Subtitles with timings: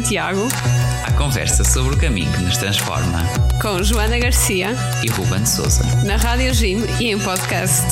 [0.00, 0.48] Santiago.
[1.06, 3.22] A conversa sobre o caminho que nos transforma.
[3.60, 4.68] Com Joana Garcia
[5.04, 5.82] e Ruben Souza.
[6.06, 7.84] Na Rádio Jim e em podcast.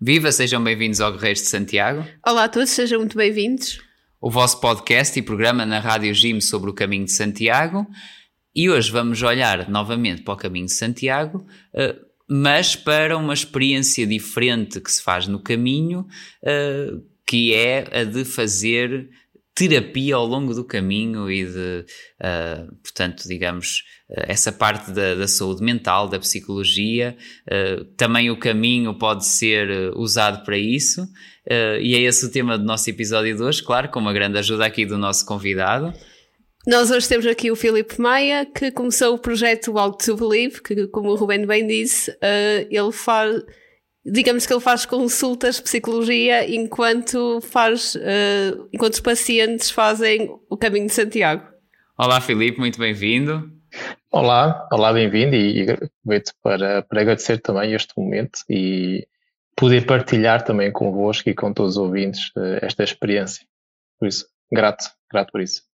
[0.00, 2.06] Viva, sejam bem-vindos ao Guerreiros de Santiago.
[2.26, 3.80] Olá a todos, sejam muito bem-vindos.
[4.18, 7.86] O vosso podcast e programa na Rádio Jim sobre o caminho de Santiago.
[8.56, 11.94] E hoje vamos olhar novamente para o caminho de Santiago, eh,
[12.28, 16.06] mas para uma experiência diferente que se faz no caminho,
[16.44, 16.92] eh,
[17.26, 19.10] que é a de fazer
[19.58, 21.84] terapia ao longo do caminho e de,
[22.20, 27.16] uh, portanto, digamos, essa parte da, da, saúde mental, da psicologia.
[27.44, 31.02] Uh, também o caminho pode ser usado para isso.
[31.02, 34.38] Uh, e é esse o tema do nosso episódio de hoje, claro, com uma grande
[34.38, 35.92] ajuda aqui do nosso convidado.
[36.68, 40.86] Nós hoje temos aqui o Filipe Maia, que começou o projeto Walk to Believe, que,
[40.88, 43.42] como o Ruben bem disse, uh, ele faz,
[44.04, 50.58] digamos que ele faz consultas de psicologia enquanto faz, uh, enquanto os pacientes fazem o
[50.58, 51.42] caminho de Santiago.
[51.96, 53.50] Olá, Filipe, muito bem-vindo.
[54.12, 59.08] Olá, olá, bem-vindo e aproveito para, para agradecer também este momento e
[59.56, 63.46] poder partilhar também convosco e com todos os ouvintes uh, esta experiência.
[63.98, 65.67] Por isso, grato, grato por isso.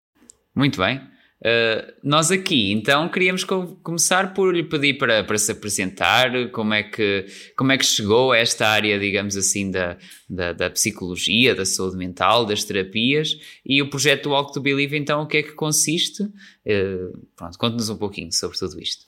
[0.55, 1.01] Muito bem.
[1.43, 6.73] Uh, nós aqui, então, queríamos co começar por lhe pedir para, para se apresentar, como
[6.73, 7.25] é, que,
[7.57, 9.97] como é que chegou a esta área, digamos assim, da,
[10.29, 13.31] da, da psicologia, da saúde mental, das terapias,
[13.65, 16.23] e o projeto Walk to Believe, então, o que é que consiste?
[16.23, 19.03] Uh, pronto, conte-nos um pouquinho sobre tudo isto.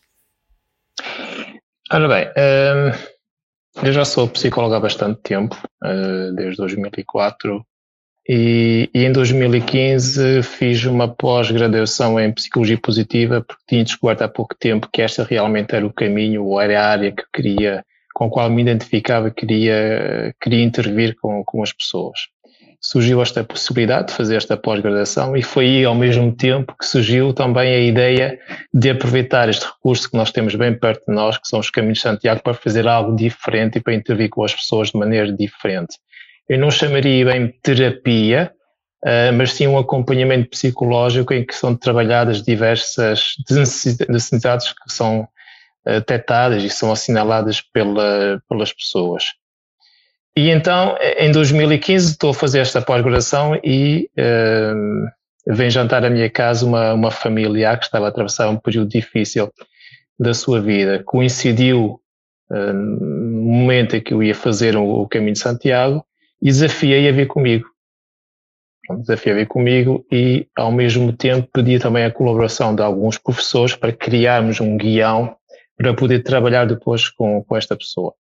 [1.90, 5.56] Ora bem, uh, eu já sou psicólogo há bastante tempo,
[6.36, 7.66] desde 2004,
[8.28, 14.56] e, e, em 2015 fiz uma pós-graduação em Psicologia Positiva porque tinha descoberto há pouco
[14.56, 17.86] tempo que esta realmente era o caminho ou era a área que queria,
[18.16, 22.20] com a qual me identificava, queria, queria intervir com, com as pessoas.
[22.82, 27.32] Surgiu esta possibilidade de fazer esta pós-graduação e foi aí ao mesmo tempo que surgiu
[27.32, 28.40] também a ideia
[28.74, 32.00] de aproveitar este recurso que nós temos bem perto de nós, que são os caminhos
[32.00, 35.98] de Santiago, para fazer algo diferente e para intervir com as pessoas de maneira diferente
[36.48, 38.52] eu não chamaria bem terapia,
[39.04, 43.34] uh, mas sim um acompanhamento psicológico em que são trabalhadas diversas
[44.08, 49.26] necessidades que são uh, detectadas e são assinaladas pela, pelas pessoas.
[50.38, 56.30] E então, em 2015, estou a fazer esta pós-graduação e uh, vem jantar à minha
[56.30, 59.50] casa uma, uma familiar que estava a atravessar um período difícil
[60.20, 61.02] da sua vida.
[61.06, 62.02] Coincidiu
[62.52, 66.06] uh, no momento em que eu ia fazer o, o caminho de Santiago
[66.42, 67.68] e desafiei a vir comigo.
[69.00, 73.76] desafiei a vir comigo e, ao mesmo tempo, pedi também a colaboração de alguns professores
[73.76, 75.36] para criarmos um guião
[75.78, 78.14] para poder trabalhar depois com, com esta pessoa.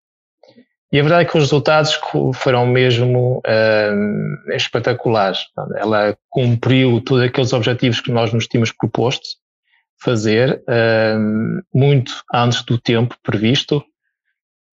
[0.91, 1.99] E a verdade é que os resultados
[2.35, 5.39] foram mesmo uh, espetaculares.
[5.75, 9.27] Ela cumpriu todos aqueles objetivos que nós nos tínhamos proposto
[10.01, 13.83] fazer, uh, muito antes do tempo previsto,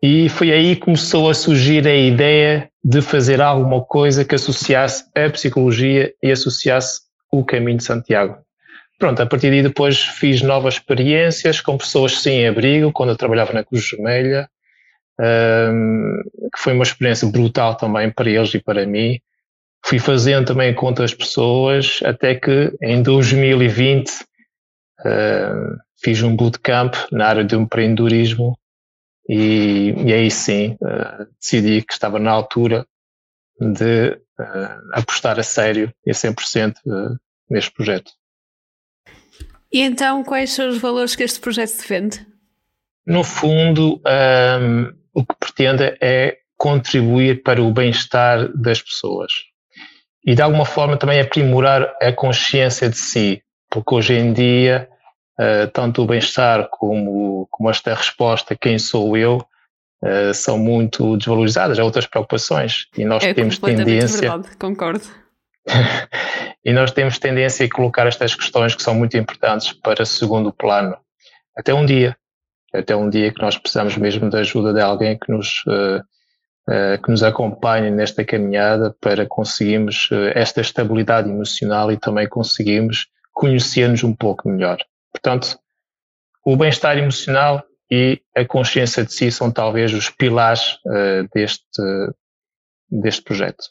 [0.03, 5.05] e foi aí que começou a surgir a ideia de fazer alguma coisa que associasse
[5.15, 8.39] a psicologia e associasse o caminho de Santiago.
[8.99, 13.53] Pronto, a partir daí depois fiz novas experiências com pessoas sem abrigo, quando eu trabalhava
[13.53, 14.49] na Cruz Vermelha,
[15.21, 16.21] um,
[16.53, 19.21] que foi uma experiência brutal também para eles e para mim.
[19.85, 27.27] Fui fazendo também com outras pessoas, até que em 2020 uh, fiz um bootcamp na
[27.27, 28.57] área do empreendedorismo
[29.28, 32.87] e, e aí sim uh, decidi que estava na altura
[33.60, 37.19] de uh, apostar a sério e a 100% uh,
[37.49, 38.12] neste projeto.
[39.72, 42.27] E então, quais são os valores que este projeto defende?
[43.06, 49.32] No fundo, um, ehm, o que pretende é contribuir para o bem-estar das pessoas
[50.25, 54.88] e de alguma forma também aprimorar a consciência de si, porque hoje em dia
[55.38, 59.38] uh, tanto o bem-estar como, como esta resposta, quem sou eu,
[60.02, 61.79] uh, são muito desvalorizadas.
[61.79, 64.31] Há outras preocupações e nós é temos tendência.
[64.31, 65.05] Verdade, concordo.
[66.64, 70.96] e nós temos tendência a colocar estas questões que são muito importantes para segundo plano.
[71.56, 72.17] Até um dia,
[72.75, 76.02] até um dia que nós precisamos mesmo da ajuda de alguém que nos, uh,
[77.02, 84.14] que nos acompanhe nesta caminhada para conseguirmos esta estabilidade emocional e também conseguirmos conhecer-nos um
[84.14, 84.78] pouco melhor.
[85.12, 85.59] Portanto,
[86.44, 91.64] o bem-estar emocional e a consciência de si são talvez os pilares uh, deste,
[92.91, 93.64] deste projeto.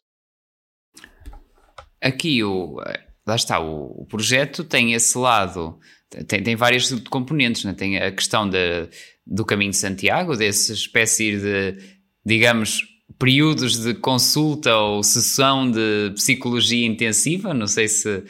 [1.99, 2.77] Aqui o,
[3.25, 5.79] lá está, o, o projeto tem esse lado,
[6.27, 7.73] tem, tem várias componentes, né?
[7.73, 8.89] tem a questão de,
[9.25, 11.77] do Caminho de Santiago, dessa espécie de,
[12.25, 12.81] digamos,
[13.19, 18.23] períodos de consulta ou sessão de psicologia intensiva, não sei se,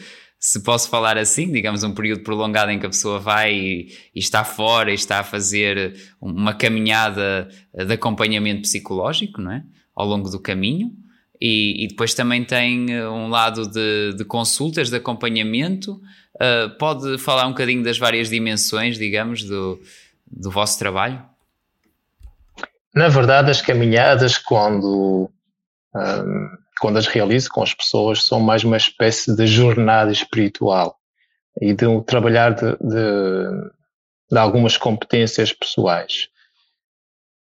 [0.43, 4.19] se posso falar assim, digamos, um período prolongado em que a pessoa vai e, e
[4.19, 9.63] está fora e está a fazer uma caminhada de acompanhamento psicológico, não é?
[9.95, 10.91] Ao longo do caminho.
[11.39, 16.01] E, e depois também tem eh, um lado de, de consultas, de acompanhamento.
[16.35, 19.79] Uh, pode falar um bocadinho das várias dimensões, digamos, do,
[20.25, 21.23] do vosso trabalho?
[22.95, 25.29] Na verdade, as caminhadas, quando,
[25.95, 26.49] um,
[26.81, 30.97] quando as realizo com as pessoas, são mais uma espécie de jornada espiritual
[31.61, 33.69] e de um trabalhar de, de,
[34.31, 36.27] de algumas competências pessoais.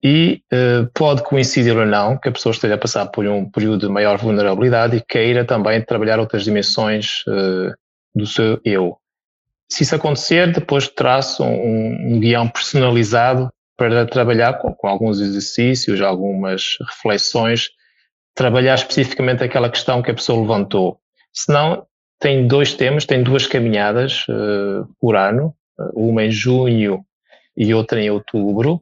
[0.03, 3.87] E uh, pode coincidir ou não que a pessoa esteja a passar por um período
[3.87, 7.75] de maior vulnerabilidade e queira também trabalhar outras dimensões uh,
[8.15, 8.97] do seu eu.
[9.71, 16.01] Se isso acontecer, depois traço um, um guião personalizado para trabalhar com, com, alguns exercícios,
[16.01, 17.69] algumas reflexões,
[18.37, 21.01] trabalhar especificamente aquela questão que a pessoa levantou.
[21.33, 21.85] Senão,
[22.21, 25.55] tem dois temas, tem duas caminhadas uh, por ano,
[25.95, 27.05] uma em junho
[27.57, 28.81] e outra em outubro.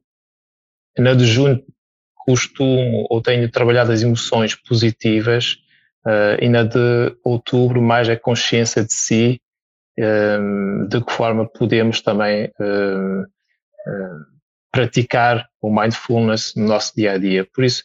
[0.98, 1.64] Na de junho
[2.26, 5.56] costumo ou tenho trabalhado as emoções positivas
[6.06, 9.40] uh, e na de outubro mais a consciência de si,
[9.98, 13.24] um, de que forma podemos também um,
[13.86, 14.24] um,
[14.72, 17.46] praticar o mindfulness no nosso dia a dia.
[17.54, 17.84] Por isso,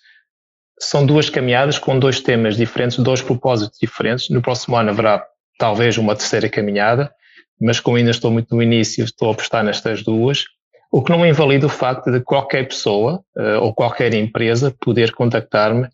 [0.80, 4.30] são duas caminhadas com dois temas diferentes, dois propósitos diferentes.
[4.30, 5.24] No próximo ano haverá
[5.58, 7.12] talvez uma terceira caminhada,
[7.60, 10.46] mas como ainda estou muito no início, estou a apostar nestas duas.
[10.92, 15.88] O que não invalida o facto de qualquer pessoa uh, ou qualquer empresa poder contactar-me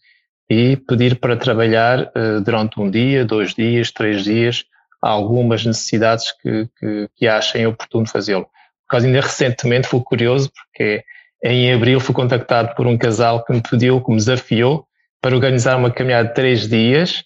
[0.50, 4.64] e pedir para trabalhar uh, durante um dia, dois dias, três dias,
[5.02, 8.44] algumas necessidades que, que, que achem oportuno fazê-lo.
[8.44, 11.04] Por causa ainda recentemente fui curioso, porque
[11.54, 14.86] em abril fui contactado por um casal que me pediu, que me desafiou
[15.22, 17.24] para organizar uma caminhada de três dias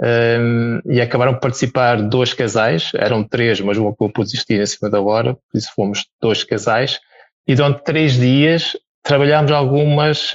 [0.00, 4.66] um, e acabaram por participar dois casais, eram três, mas um acabou por desistir em
[4.66, 7.00] cima da hora, por isso fomos dois casais,
[7.46, 10.32] e durante três dias trabalhámos algumas,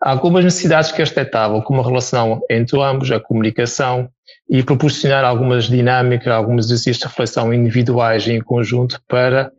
[0.00, 4.08] algumas necessidades que eles detectavam, como a relação entre ambos, a comunicação,
[4.48, 9.50] e proporcionar algumas dinâmicas, alguns exercícios de reflexão individuais e em conjunto para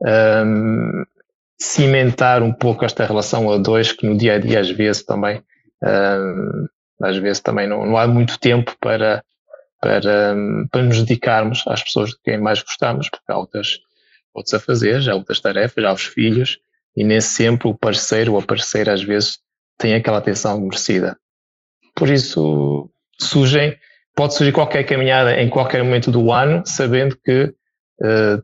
[0.00, 1.04] um,
[1.58, 5.42] cimentar um pouco esta relação a dois que no dia a dia às vezes também
[5.82, 6.66] um,
[7.02, 9.22] às vezes também não, não há muito tempo para
[9.80, 10.34] para,
[10.70, 13.78] para nos dedicarmos às pessoas de quem mais gostamos, porque há outras,
[14.34, 16.58] outros a fazer, há outras tarefas, há os filhos,
[16.96, 19.38] e nem sempre o parceiro ou a parceira às vezes
[19.78, 21.16] tem aquela atenção merecida.
[21.94, 23.78] Por isso surgem
[24.14, 27.54] pode surgir qualquer caminhada em qualquer momento do ano, sabendo que
[28.00, 28.42] uh,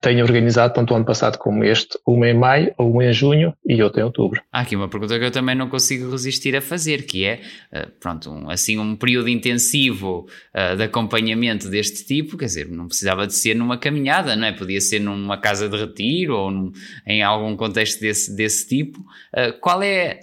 [0.00, 3.82] tenho organizado tanto o ano passado como este, uma em maio, uma em junho e
[3.82, 4.40] outra em outubro.
[4.52, 7.40] Há aqui uma pergunta que eu também não consigo resistir a fazer, que é,
[7.72, 12.86] uh, pronto, um, assim um período intensivo uh, de acompanhamento deste tipo, quer dizer, não
[12.86, 14.52] precisava de ser numa caminhada, não é?
[14.52, 16.72] Podia ser numa casa de retiro ou num,
[17.06, 19.00] em algum contexto desse, desse tipo.
[19.00, 20.20] Uh, qual, é,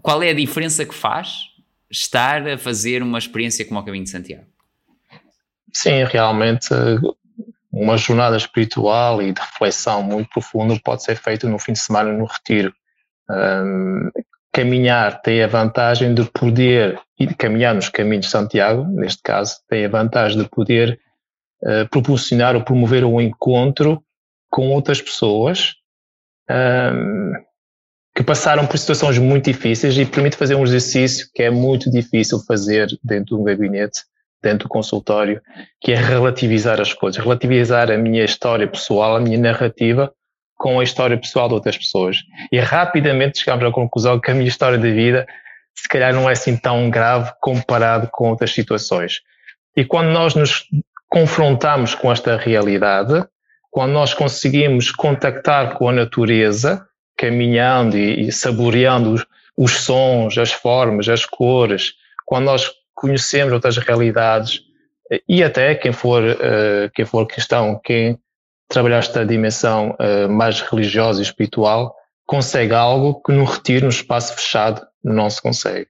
[0.00, 1.34] qual é a diferença que faz
[1.90, 4.46] estar a fazer uma experiência como o Caminho de Santiago?
[5.72, 6.68] Sim, realmente
[7.72, 12.12] uma jornada espiritual e de reflexão muito profunda pode ser feita no fim de semana
[12.12, 12.72] no retiro.
[13.30, 14.10] Um,
[14.52, 19.86] caminhar tem a vantagem de poder ir caminhar nos caminhos de Santiago, neste caso, tem
[19.86, 21.00] a vantagem de poder
[21.62, 24.04] uh, proporcionar ou promover um encontro
[24.50, 25.74] com outras pessoas
[26.50, 27.32] um,
[28.14, 32.38] que passaram por situações muito difíceis e permite fazer um exercício que é muito difícil
[32.40, 34.02] fazer dentro de um gabinete,
[34.42, 35.40] dentro do consultório,
[35.80, 40.12] que é relativizar as coisas, relativizar a minha história pessoal, a minha narrativa
[40.56, 42.18] com a história pessoal de outras pessoas.
[42.50, 45.26] E rapidamente chegamos à conclusão que a minha história de vida
[45.74, 49.20] se calhar não é assim tão grave comparado com outras situações.
[49.76, 50.66] E quando nós nos
[51.08, 53.24] confrontamos com esta realidade,
[53.70, 61.08] quando nós conseguimos contactar com a natureza, caminhando e, saboreando os, os, sons, as formas,
[61.08, 61.94] as cores,
[62.26, 62.70] quando nós
[63.02, 64.60] conhecemos outras realidades
[65.28, 68.18] e até quem for, uh, quem for questão, quem
[68.68, 71.94] trabalhar esta dimensão uh, mais religiosa e espiritual,
[72.24, 75.88] consegue algo que no retiro, no espaço fechado, não se consegue.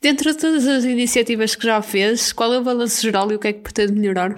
[0.00, 3.38] Dentro de todas as iniciativas que já fez, qual é o balanço geral e o
[3.38, 4.36] que é que pretende melhorar?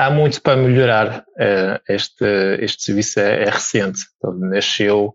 [0.00, 1.24] há muito para melhorar.
[1.36, 2.24] Uh, este,
[2.60, 4.00] este serviço é, é recente,
[4.38, 5.14] nasceu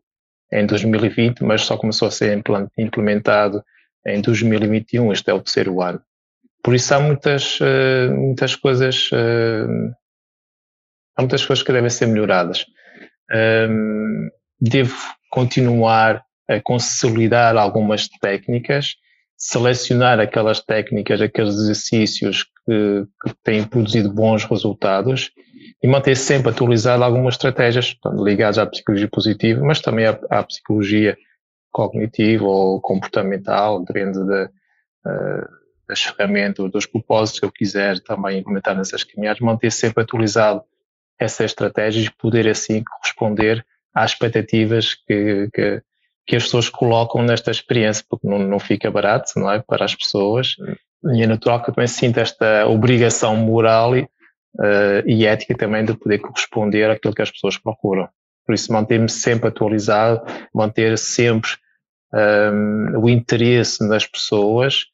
[0.52, 2.40] em 2020, mas só começou a ser
[2.78, 3.64] implementado
[4.06, 6.02] em 2021, este é o terceiro ano.
[6.64, 9.94] Por isso há muitas, uh, muitas coisas, uh,
[11.16, 12.66] há muitas coisas que devem ser melhoradas.
[13.70, 14.96] um, devo
[15.30, 18.96] continuar a consolidar algumas técnicas,
[19.38, 25.32] selecionar aquelas técnicas, aqueles exercícios que, que têm produzido bons resultados
[25.84, 31.18] e manter sempre atualizado algumas estratégias ligadas à psicologia positiva, mas também à, à psicologia
[31.76, 35.48] cognitiva ou comportamental, depende de, uh,
[35.90, 40.64] das ferramentas, dos propósitos que eu quiser também implementar nessas caminhadas, manter sempre atualizado
[41.20, 45.82] essas estratégias e poder assim corresponder às expectativas que, que,
[46.26, 49.94] que, as pessoas colocam nesta experiência, porque não, não fica barato, não é, para as
[49.94, 50.56] pessoas.
[51.14, 54.04] E é natural que eu também sinta esta obrigação moral e,
[54.60, 58.08] uh, e ética também de poder corresponder àquilo que as pessoas procuram.
[58.46, 60.22] Por isso, manter-me sempre atualizado,
[60.54, 61.52] manter sempre
[62.14, 64.86] um, o interesse nas pessoas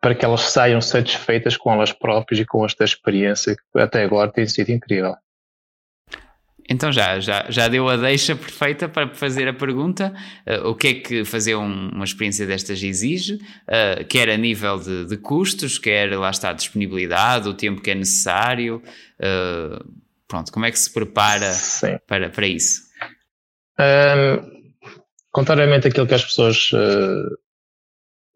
[0.00, 4.30] para que elas saiam satisfeitas com elas próprias e com esta experiência que até agora
[4.30, 5.14] tem sido incrível.
[6.70, 10.14] Então já, já, já deu a deixa perfeita para fazer a pergunta:
[10.46, 14.78] uh, o que é que fazer um, uma experiência destas exige, uh, quer a nível
[14.78, 18.82] de, de, custos, quer lá está a disponibilidade, o tempo que é necessário.
[19.18, 19.82] Uh,
[20.26, 21.50] pronto, como é que se prepara
[22.06, 22.82] para, para isso?
[23.80, 24.57] Um,
[25.38, 26.70] contrariamente àquilo que as pessoas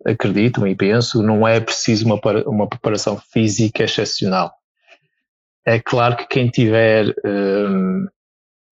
[0.07, 4.55] acreditam e pensam, não é preciso uma, uma preparação física excepcional.
[5.67, 8.07] É claro que quem tiver um,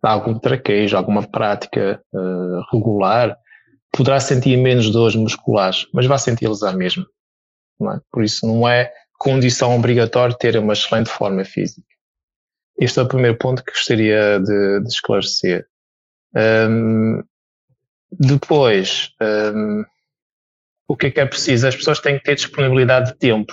[0.01, 3.37] algum traquejo, alguma prática uh, regular,
[3.93, 7.05] poderá sentir menos dores musculares, mas vai senti-las à mesma.
[7.83, 8.01] É?
[8.13, 11.87] Por isso não é condição obrigatória ter uma excelente forma física.
[12.79, 15.67] Este é o primeiro ponto que gostaria de, de esclarecer.
[16.35, 17.23] Um,
[18.13, 19.85] depois, um,
[20.89, 21.67] o que é que é preciso?
[21.67, 23.53] As pessoas têm que ter disponibilidade de tempo.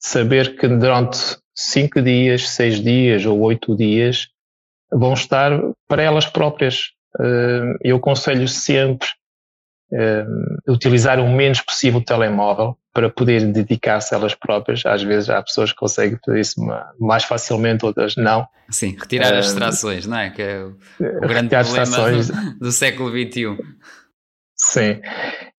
[0.00, 4.28] Saber que durante cinco dias, seis dias ou oito dias
[4.90, 5.52] vão estar
[5.88, 6.92] para elas próprias.
[7.20, 9.08] Eh, eu aconselho sempre
[9.92, 10.24] eh,
[10.66, 14.86] utilizar o menos possível o telemóvel para poder dedicar-se a elas próprias.
[14.86, 16.60] Às vezes há pessoas que conseguem fazer isso
[16.98, 18.46] mais facilmente, outras não.
[18.70, 20.30] Sim, retirar as distrações, não é?
[20.30, 23.56] Que é o, o grande problema do, do, século XXI.
[24.56, 25.00] Sim.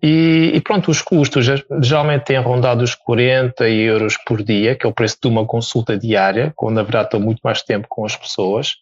[0.01, 1.45] E, e, pronto, os custos
[1.81, 5.97] geralmente têm rondado os 40 euros por dia, que é o preço de uma consulta
[5.97, 8.75] diária, quando na verdade estou muito mais tempo com as pessoas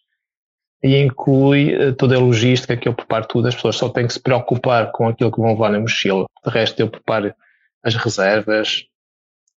[0.84, 4.12] e inclui eh, toda a logística que eu preparo tudo, as pessoas só têm que
[4.12, 6.26] se preocupar com aquilo que vão levar na mochila.
[6.44, 7.32] De resto, eu preparo
[7.82, 8.84] as reservas,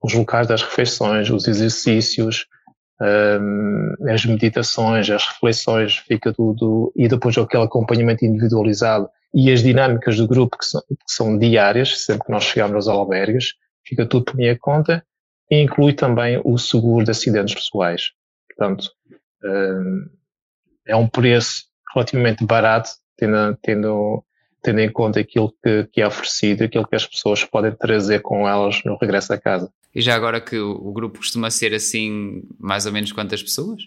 [0.04, 2.46] os locais das refeições, os exercícios,
[3.02, 10.18] ehm, as meditações, as reflexões, fica tudo, e depois aquele acompanhamento individualizado e as dinâmicas
[10.18, 14.26] do grupo que são, que são diárias, sempre que nós chegamos aos albergues, fica tudo
[14.26, 15.04] por minha conta,
[15.50, 18.12] e inclui também o seguro de acidentes pessoais.
[18.48, 18.92] Portanto,
[19.44, 20.15] um, ehm,
[20.88, 21.64] é um preço
[21.94, 24.24] relativamente barato, tendo, tendo,
[24.62, 28.48] tendo em conta aquilo que, que, é oferecido, aquilo que as pessoas podem trazer com
[28.48, 29.72] elas no regresso a casa.
[29.94, 33.82] E já agora que o, grupo costuma ser assim, mais ou menos quantas pessoas?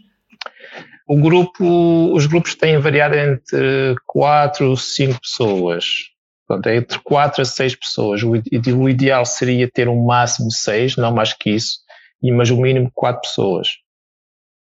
[1.07, 5.85] O grupo, os grupos têm variado entre 4 ou 5 pessoas.
[6.47, 8.23] Portanto, é entre 4 a 6 pessoas.
[8.23, 11.81] O, o ideal seria ter um máximo de 6, não mais que isso,
[12.23, 13.69] mas o mínimo 4 pessoas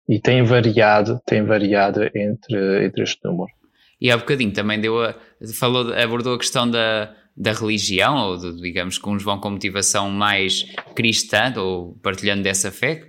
[0.09, 3.53] e tem variado, tem variado entre, entre este número.
[4.01, 5.15] E há bocadinho também deu a,
[5.55, 10.09] falou, abordou a questão da, da religião, ou de, digamos que uns vão com motivação
[10.09, 13.07] mais cristã, ou partilhando dessa fé,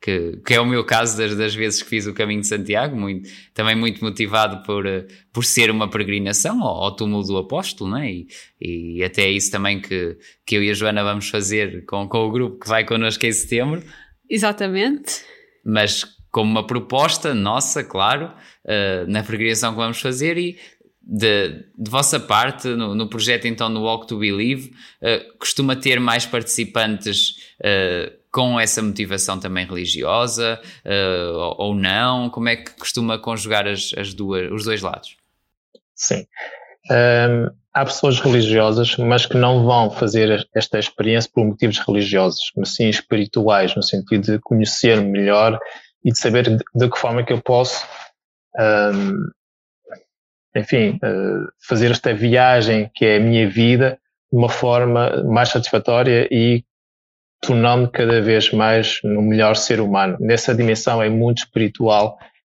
[0.00, 2.96] que, que é o meu caso das, das vezes que fiz o caminho de Santiago,
[2.96, 4.84] muito, também muito motivado por,
[5.32, 8.10] por ser uma peregrinação ao, ao túmulo do apóstolo, não é?
[8.10, 8.26] E,
[8.60, 12.18] e até é isso também que, que eu e a Joana vamos fazer com, com
[12.18, 13.82] o grupo que vai connosco em setembro.
[14.28, 15.22] Exatamente.
[15.64, 18.32] Mas como uma proposta nossa, claro,
[18.64, 20.58] uh, na peregrinação que vamos fazer e
[21.02, 24.72] de, de vossa parte, no, no, projeto então no Walk to Believe,
[25.02, 30.58] uh, costuma ter mais participantes uh, com essa motivação também religiosa
[31.34, 32.30] ou, ou, não?
[32.30, 35.18] Como é que costuma conjugar as, as duas, os dois lados?
[35.94, 36.24] Sim.
[36.90, 42.74] Um, há pessoas religiosas, mas que não vão fazer esta experiência por motivos religiosos, mas
[42.74, 45.58] sim espirituais, no sentido de conhecer melhor
[46.04, 47.86] e de saber de, de que forma é que eu posso,
[48.58, 49.30] um,
[50.56, 53.98] enfim, uh, fazer esta viagem que é a minha vida
[54.30, 56.64] de uma forma mais satisfatória e
[57.40, 60.16] tornando-me cada vez mais no melhor ser humano.
[60.20, 62.16] Nessa dimensão é muito espiritual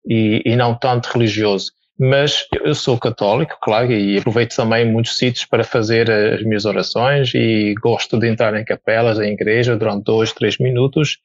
[0.06, 1.72] e, e não tanto religioso.
[1.98, 7.32] Mas eu sou católico, claro, e aproveito também muitos sítios para fazer as minhas orações
[7.34, 11.18] e gosto de entrar em capelas, em igreja, durante dois, três minutos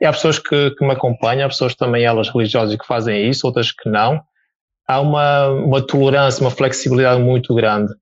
[0.00, 3.46] e há pessoas que, que me acompanham, há pessoas também elas religiosas que fazem isso,
[3.46, 4.22] outras que não.
[4.86, 7.92] há uma, uma tolerância, uma flexibilidade muito grande.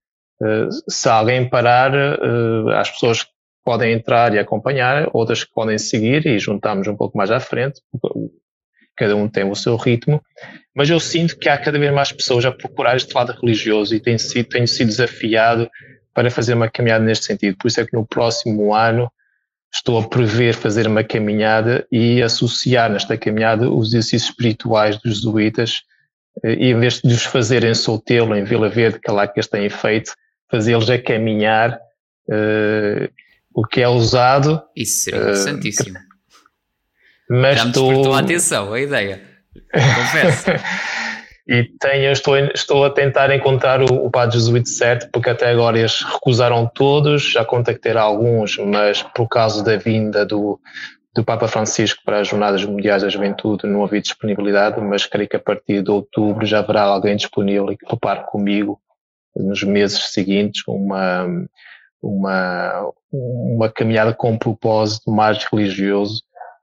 [0.40, 3.26] Uh, se alguém parar, uh, as pessoas
[3.64, 7.80] podem entrar e acompanhar, outras que podem seguir e juntamos um pouco mais à frente,
[8.96, 10.20] cada um tem o seu ritmo,
[10.74, 14.00] mas eu sinto que há cada vez mais pessoas a procurar este lado religioso e
[14.00, 15.70] tenho sido, tenho sido desafiado
[16.12, 17.56] para fazer uma caminhada neste sentido.
[17.56, 19.10] Por isso é que no próximo ano
[19.72, 25.82] estou a prever fazer uma caminhada e associar nesta caminhada os exercícios espirituais dos jesuítas
[26.44, 29.26] eh, e em vez de os fazerem em Sotelo, em Vila Verde, que é lá
[29.26, 30.12] que eles têm feito,
[30.50, 31.78] fazê-los a caminhar,
[32.28, 33.08] uh,
[33.54, 34.62] o que é usado.
[34.76, 35.98] Isso seria interessantíssimo.
[35.98, 36.02] Uh,
[37.30, 38.12] mas Já me estou...
[38.12, 39.22] a atenção a ideia,
[39.72, 40.46] confesso.
[41.46, 45.78] e tenho, estou, estou a tentar encontrar o, o padre jesuíta certo, porque até agora
[45.78, 50.60] eles recusaram todos, já contactei alguns, mas por causa da vinda do,
[51.14, 55.36] do Papa Francisco para as Jornadas Mundiais da Juventude não havia disponibilidade, mas creio que
[55.36, 58.80] a partir de outubro já haverá alguém disponível e que prepare comigo
[59.34, 61.26] nos meses seguintes uma,
[62.00, 66.22] uma, uma caminhada com um propósito mais religioso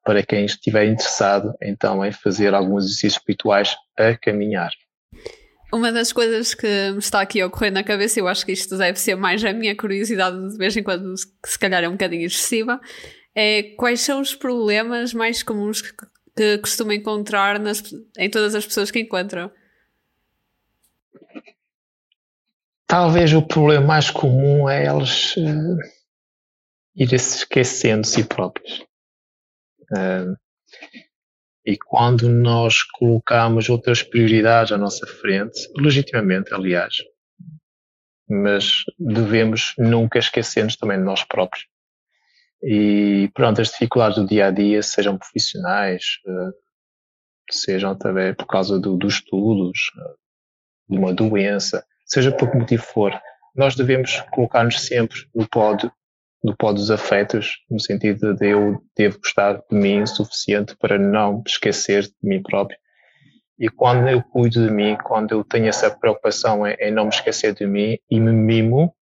[0.10, 4.72] para quem estiver interessado então em fazer alguns exercícios espirituais a caminhar.
[5.72, 8.76] Uma das coisas que me está aqui a ocorrer na cabeça, eu acho que isto
[8.76, 11.92] deve ser mais a minha curiosidade de vez em quando, que se calhar é um
[11.92, 12.82] bocadinho excessiva,
[13.36, 15.94] é quais são os problemas mais comuns que,
[16.36, 17.84] que costuma encontrar nas,
[18.18, 19.52] em todas as pessoas que encontram?
[22.88, 25.78] Talvez o problema mais comum é eles uh,
[26.96, 28.89] irem se esquecendo de si próprios.
[31.66, 36.96] E quando nós colocamos outras prioridades à nossa frente, legitimamente, aliás,
[38.28, 41.66] mas devemos nunca esquecer-nos também de nós próprios.
[42.62, 46.54] E pronto, as dificuldades do dia a dia, sejam profissionais, uh,
[47.50, 49.92] sejam também por causa do, dos estudos,
[50.90, 53.20] de uma doença, seja por que motivo for,
[53.56, 55.92] nós devemos colocar-nos sempre no pódio,
[56.44, 60.98] no pó dos afetos, no sentido de eu devo gostar de mim o suficiente para
[60.98, 62.78] não esquecer de mim próprio.
[63.60, 67.10] E quando eu cuido de mim, quando eu tenho essa preocupação em, em não me
[67.10, 68.96] esquecer de mim e me mimo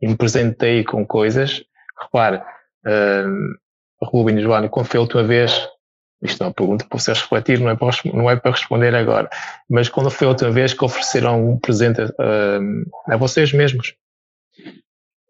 [0.00, 1.62] e me presentei com coisas,
[2.00, 5.68] repare, uh, Rubem e Joana, quando foi a última vez
[6.22, 9.28] isto é uma pergunta para vocês refletir, não é para, não é para responder agora.
[9.68, 13.94] Mas quando foi a outra vez que ofereceram um presente a, a vocês mesmos?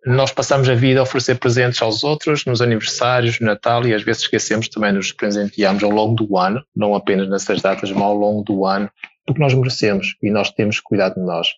[0.04, 4.02] Nós passamos a vida a oferecer presentes aos outros, nos aniversários, no Natal, e às
[4.02, 8.14] vezes esquecemos também nos presentearmos ao longo do ano, não apenas nessas datas, mas ao
[8.14, 8.90] longo do ano,
[9.24, 11.48] porque nós merecemos e nós temos cuidar de nós.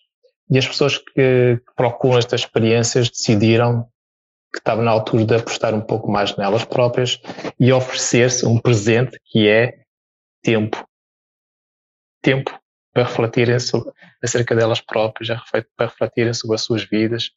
[0.49, 3.87] E as pessoas que procuram estas experiências decidiram
[4.53, 7.19] que estava na altura de apostar um pouco mais nelas próprias
[7.59, 9.79] e oferecer-se um presente que é
[10.43, 10.87] tempo.
[12.21, 12.57] Tempo
[12.93, 13.91] para refletirem sobre,
[14.23, 15.29] acerca delas próprias,
[15.75, 17.31] para refletirem sobre as suas vidas,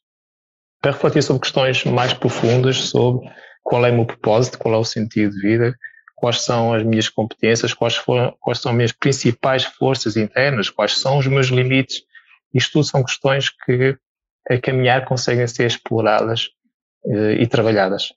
[0.81, 3.29] para refletir sobre questões mais profundas sobre
[3.63, 5.75] qual é o meu propósito, qual é o sentido de vida,
[6.15, 10.97] quais são as minhas competências, quais, foram, quais são as minhas principais forças internas, quais
[10.97, 12.01] são os meus limites.
[12.53, 13.97] Isto tudo são questões que
[14.49, 16.49] a caminhar conseguem ser exploradas
[17.05, 18.11] uh, e trabalhadas.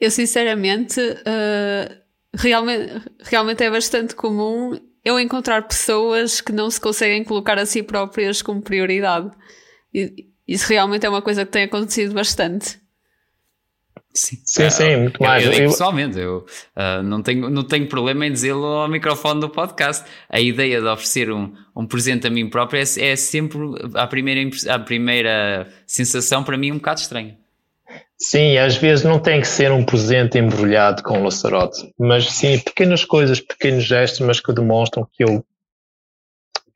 [0.00, 2.00] Eu sinceramente, uh,
[2.34, 7.82] realmente, realmente é bastante comum eu encontrar pessoas que não se conseguem colocar a si
[7.82, 9.30] próprias como prioridade.
[10.50, 12.80] Isso realmente é uma coisa que tem acontecido bastante.
[14.12, 15.46] Sim, sim, sim muito mais.
[15.46, 16.44] Eu, eu, pessoalmente, eu
[16.76, 20.04] uh, não, tenho, não tenho problema em dizê-lo ao microfone do podcast.
[20.28, 23.60] A ideia de oferecer um, um presente a mim próprio é, é sempre
[23.94, 27.38] a primeira, a primeira sensação para mim um bocado estranha.
[28.18, 32.58] Sim, às vezes não tem que ser um presente embrulhado com um laçarote, mas sim
[32.58, 35.44] pequenas coisas, pequenos gestos, mas que demonstram que eu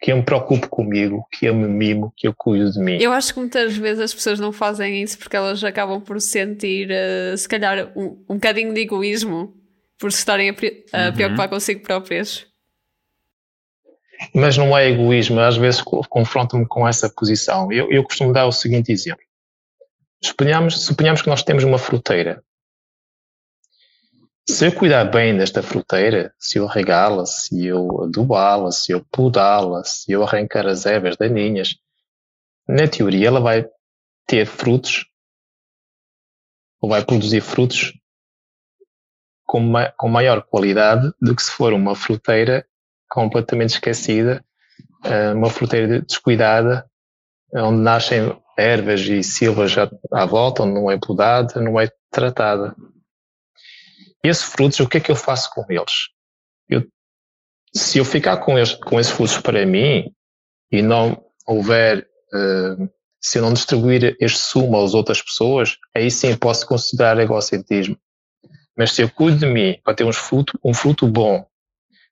[0.00, 2.98] que eu me preocupo comigo, que eu me mimo, que eu cuido de mim.
[3.00, 6.90] Eu acho que muitas vezes as pessoas não fazem isso porque elas acabam por sentir,
[6.90, 9.54] uh, se calhar, um, um bocadinho de egoísmo
[9.98, 11.12] por se estarem a, pre a uhum.
[11.14, 12.46] preocupar consigo próprias.
[14.34, 17.70] Mas não é egoísmo, às vezes confronto-me com essa posição.
[17.72, 19.24] Eu, eu costumo dar o seguinte exemplo.
[20.22, 22.42] Suponhamos, suponhamos que nós temos uma fruteira.
[24.46, 29.82] Se eu cuidar bem desta fruteira, se eu regá-la, se eu adubá-la, se eu podá-la,
[29.84, 31.76] se eu arrancar as ervas daninhas,
[32.68, 33.66] na teoria ela vai
[34.26, 35.06] ter frutos,
[36.78, 37.94] ou vai produzir frutos
[39.46, 42.66] com, ma com maior qualidade do que se for uma fruteira
[43.08, 44.44] completamente esquecida,
[45.04, 46.84] eh, uma fruteira descuidada,
[47.54, 49.74] onde nascem ervas e silvas
[50.12, 52.76] à volta, onde não é podada, não é tratada.
[54.24, 56.08] Esses frutos, o que é que eu faço com eles?
[56.66, 56.82] Eu,
[57.74, 60.10] se eu ficar com, eles, com esses frutos para mim,
[60.72, 66.34] e não houver, uh, se eu não distribuir este sumo às outras pessoas, aí sim
[66.36, 67.98] posso considerar egocentrismo.
[68.76, 71.46] Mas se eu cuido de mim para ter um fruto, um fruto bom,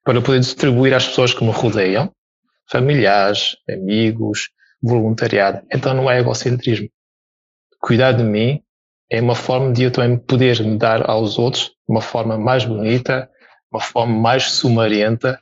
[0.03, 2.13] para poder distribuir às pessoas que me rodeiam,
[2.69, 4.49] familiares, amigos,
[4.81, 6.89] voluntariado, então não é egocentrismo.
[7.81, 8.62] Cuidar de mim
[9.13, 12.65] é uma forma de eu também poder me dar aos outros de uma forma mais
[12.65, 13.29] bonita,
[13.71, 15.39] uma forma mais sumarenta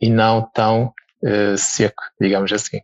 [0.00, 0.92] e não tão
[1.24, 2.78] uh, seco, digamos assim.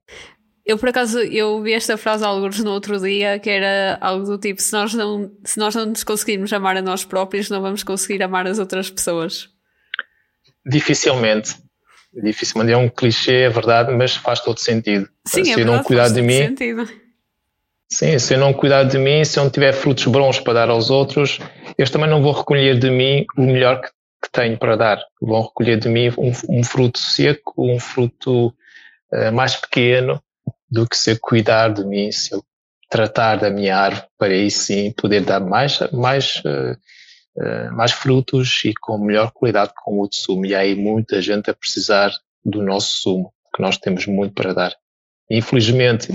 [0.65, 4.37] Eu, por acaso, eu vi esta frase alguns no outro dia, que era algo do
[4.37, 7.85] tipo, se nós não, se nós não nos conseguirmos amar a nós próprios, não vamos
[7.85, 9.49] conseguir amar as outras pessoas.
[10.69, 11.55] Dificilmente.
[12.13, 12.73] Dificilmente.
[12.73, 15.09] É um clichê, é verdade, mas faz todo sentido.
[15.25, 17.06] Sim, se é verdade, não cuidar de mim, sentido.
[17.89, 20.71] Sim, se eu não cuidar de mim, se eu não tiver frutos bons para dar
[20.71, 21.39] aos outros,
[21.79, 23.89] eu também não vou recolher de mim o melhor que,
[24.23, 25.03] que tenho para dar.
[25.23, 28.49] Vão recolher de mim um, um fruto seco, um fruto
[29.13, 30.21] uh, mais pequeno,
[30.69, 32.43] do que se eu cuidar de mim, se eu
[32.91, 36.77] tratar da minha árvore para aí sim poder dar mais, mais, uh,
[37.39, 40.45] uh, mais frutos e com melhor qualidade com o sumo.
[40.45, 42.11] E há aí muita gente a precisar
[42.45, 44.75] do nosso sumo, que nós temos muito para dar.
[45.31, 46.09] Infelizmente,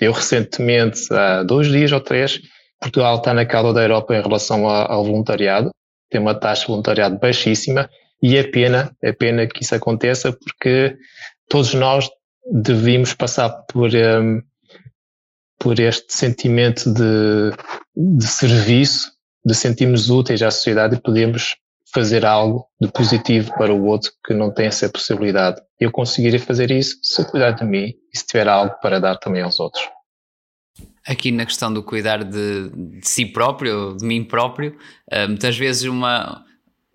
[0.00, 2.40] eu recentemente, há dois dias ou três,
[2.80, 5.70] Portugal está na cauda da Europa em relação ao voluntariado,
[6.10, 7.88] tem uma taxa de voluntariado baixíssima
[8.22, 10.96] e é pena, é pena que isso aconteça porque
[11.48, 12.08] todos nós
[12.50, 14.42] devíamos passar por, um,
[15.58, 17.50] por este sentimento de,
[17.96, 19.10] de serviço,
[19.44, 21.56] de sentirmos úteis à sociedade e podemos
[21.92, 25.60] fazer algo de positivo para o outro que não tem essa possibilidade.
[25.78, 29.16] Eu conseguiria fazer isso se eu cuidar de mim e se tiver algo para dar
[29.16, 29.88] também aos outros.
[31.06, 34.76] Aqui na questão do cuidar de, de si próprio, de mim próprio,
[35.12, 36.44] uh, muitas vezes uma,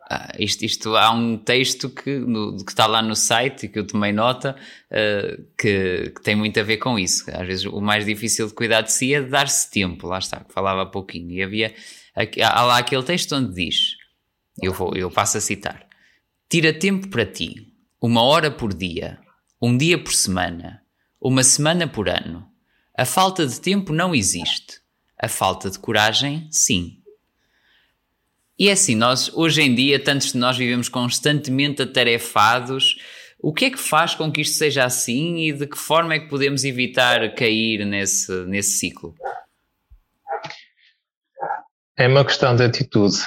[0.09, 3.79] ah, isto, isto, há um texto que, no, que está lá no site e que
[3.79, 4.57] eu tomei nota
[4.91, 7.23] uh, que, que, tem muito a ver com isso.
[7.31, 10.53] Às vezes o mais difícil de cuidar de si é dar-se tempo, lá está, que
[10.53, 11.31] falava há pouquinho.
[11.31, 11.73] E havia
[12.43, 14.00] há lá aquele texto onde diz:
[14.59, 15.87] eu, vou, eu passo a citar,
[16.49, 19.19] tira tempo para ti, uma hora por dia,
[19.61, 20.81] um dia por semana,
[21.19, 22.49] uma semana por ano.
[22.97, 24.81] A falta de tempo não existe.
[25.17, 26.97] A falta de coragem, sim.
[28.57, 32.97] E é assim, nós hoje em dia, tantos de nós vivemos constantemente atarefados.
[33.39, 36.19] O que é que faz com que isto seja assim e de que forma é
[36.19, 39.15] que podemos evitar cair nesse, nesse ciclo?
[41.97, 43.17] É uma questão de atitude.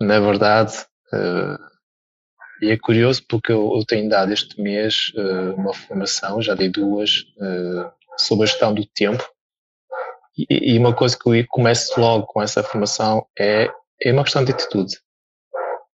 [0.00, 0.74] Na verdade,
[1.12, 1.68] uh,
[2.62, 6.68] e é curioso porque eu, eu tenho dado este mês uh, uma formação, já dei
[6.68, 9.24] duas, uh, sobre a gestão do tempo.
[10.36, 14.44] E, e uma coisa que eu começo logo com essa formação é é uma questão
[14.44, 14.96] de atitude.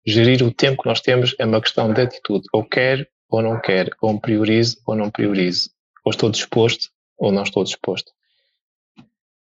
[0.06, 2.46] Gerir o tempo que nós temos é uma questão de atitude.
[2.52, 5.70] Ou quer ou não quer, ou priorizo ou não priorizo.
[6.04, 8.10] Ou estou disposto ou não estou disposto.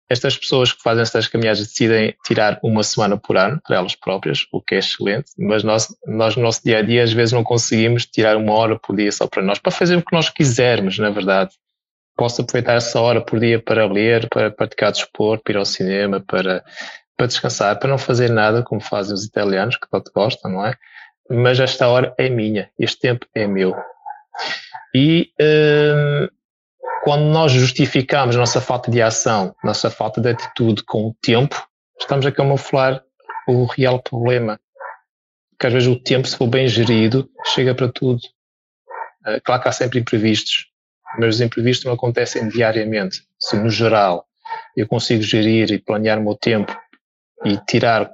[0.10, 4.46] Estas pessoas que fazem estas caminhadas decidem tirar uma semana por ano para elas próprias,
[4.52, 7.44] o que é excelente, mas nós, nós no nosso dia a dia às vezes não
[7.44, 10.98] conseguimos tirar uma hora por dia só para nós, para fazer o que nós quisermos,
[10.98, 11.52] na verdade.
[12.16, 16.20] Posso aproveitar essa hora por dia para ler, para praticar desporto, para ir ao cinema,
[16.20, 16.64] para
[17.18, 20.76] para descansar, para não fazer nada como fazem os italianos, que tanto gostam, não é?
[21.30, 23.76] Mas esta hora é minha, este tempo é meu.
[24.96, 26.28] E hum,
[27.08, 31.66] quando nós justificamos nossa falta de ação, nossa falta de atitude com o tempo,
[31.98, 33.02] estamos a camuflar
[33.48, 34.60] o real problema.
[35.52, 38.20] Porque às vezes o tempo, se for bem gerido, chega para tudo.
[39.26, 40.66] Uh, claro que há sempre imprevistos,
[41.18, 43.22] mas os imprevistos não acontecem diariamente.
[43.40, 44.26] Se no geral
[44.76, 46.78] eu consigo gerir e planear o meu tempo
[47.46, 48.12] e tirar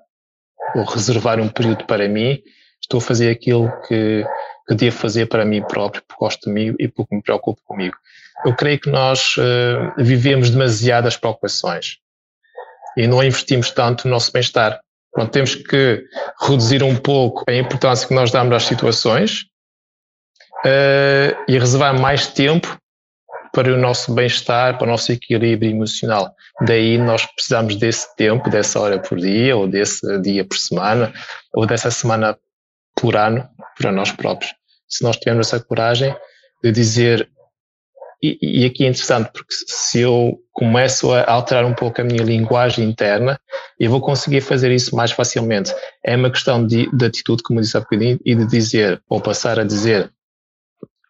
[0.75, 2.43] ou reservar um período para mim,
[2.79, 4.23] estou a fazer aquilo que,
[4.67, 7.97] que devo fazer para mim próprio, porque gosto de mim e porque me preocupo comigo.
[8.45, 11.97] Eu creio que nós uh, vivemos demasiadas preocupações
[12.97, 14.79] e não investimos tanto no nosso bem-estar.
[15.11, 16.03] Pronto, temos que
[16.41, 19.43] reduzir um pouco a importância que nós damos às situações
[20.65, 22.77] uh, e reservar mais tempo
[23.53, 26.33] para o nosso bem-estar, para o nosso equilíbrio emocional.
[26.65, 31.13] Daí nós precisamos desse tempo, dessa hora por dia, ou desse dia por semana,
[31.53, 32.35] ou dessa semana
[32.95, 34.51] por ano, para nós próprios.
[34.89, 36.15] Se nós tivermos essa coragem
[36.63, 37.29] de dizer,
[38.23, 42.88] e, aqui é interessante, porque se eu começo a alterar um pouco a minha linguagem
[42.88, 43.38] interna,
[43.77, 45.73] eu vou conseguir fazer isso mais facilmente.
[46.01, 49.59] É uma questão de, de atitude, como disse há bocadinho, e de dizer, ou passar
[49.59, 50.09] a dizer,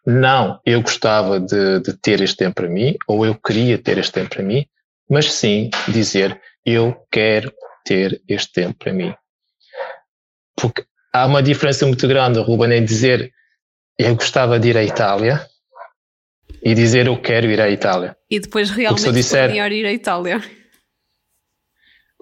[0.04, 4.12] não, eu gostava de, de, ter este tempo para mim, ou eu queria ter este
[4.12, 4.66] tempo para mim,
[5.08, 7.52] mas sim dizer, eu quero
[7.84, 9.14] ter este tempo para mim.
[10.56, 13.32] Porque há uma diferença muito grande, Ruben, em dizer,
[13.96, 15.46] eu gostava de ir à Itália,
[16.62, 18.16] e dizer eu quero ir à Itália.
[18.30, 20.42] E depois realmente disser, planear ir à Itália.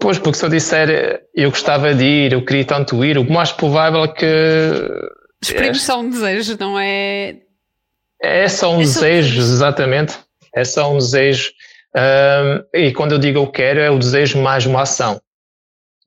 [0.01, 3.53] Pois, porque se eu disser eu gostava de ir, eu queria tanto ir, o mais
[3.53, 4.27] provável é que.
[5.41, 7.37] Exprime só um desejo, não é?
[8.21, 9.53] É só um é desejo, só...
[9.53, 10.19] exatamente.
[10.55, 11.53] É só um desejo.
[11.95, 15.21] Um, e quando eu digo eu quero, é o desejo mais uma ação.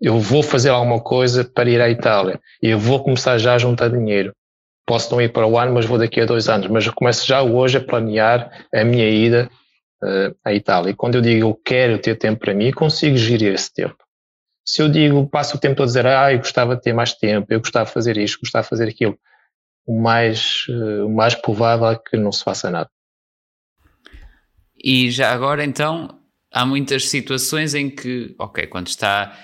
[0.01, 2.39] Eu vou fazer alguma coisa para ir à Itália.
[2.61, 4.33] E eu vou começar já a juntar dinheiro.
[4.85, 6.67] Posso não ir para o ano, mas vou daqui a dois anos.
[6.67, 9.49] Mas eu começo já hoje a planear a minha ida
[10.03, 10.91] uh, à Itália.
[10.91, 13.97] E quando eu digo eu quero ter tempo para mim, consigo gerir esse tempo.
[14.67, 17.13] Se eu digo, passo o tempo todo a dizer, ah, eu gostava de ter mais
[17.13, 19.17] tempo, eu gostava de fazer isto, gostava de fazer aquilo,
[19.85, 22.89] o mais, uh, o mais provável é que não se faça nada.
[24.83, 26.19] E já agora, então,
[26.51, 29.37] há muitas situações em que, ok, quando está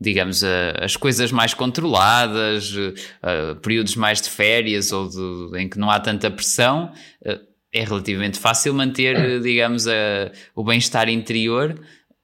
[0.00, 0.42] digamos,
[0.80, 2.72] as coisas mais controladas,
[3.62, 6.92] períodos mais de férias ou de, em que não há tanta pressão,
[7.72, 9.86] é relativamente fácil manter, digamos,
[10.54, 11.74] o bem-estar interior,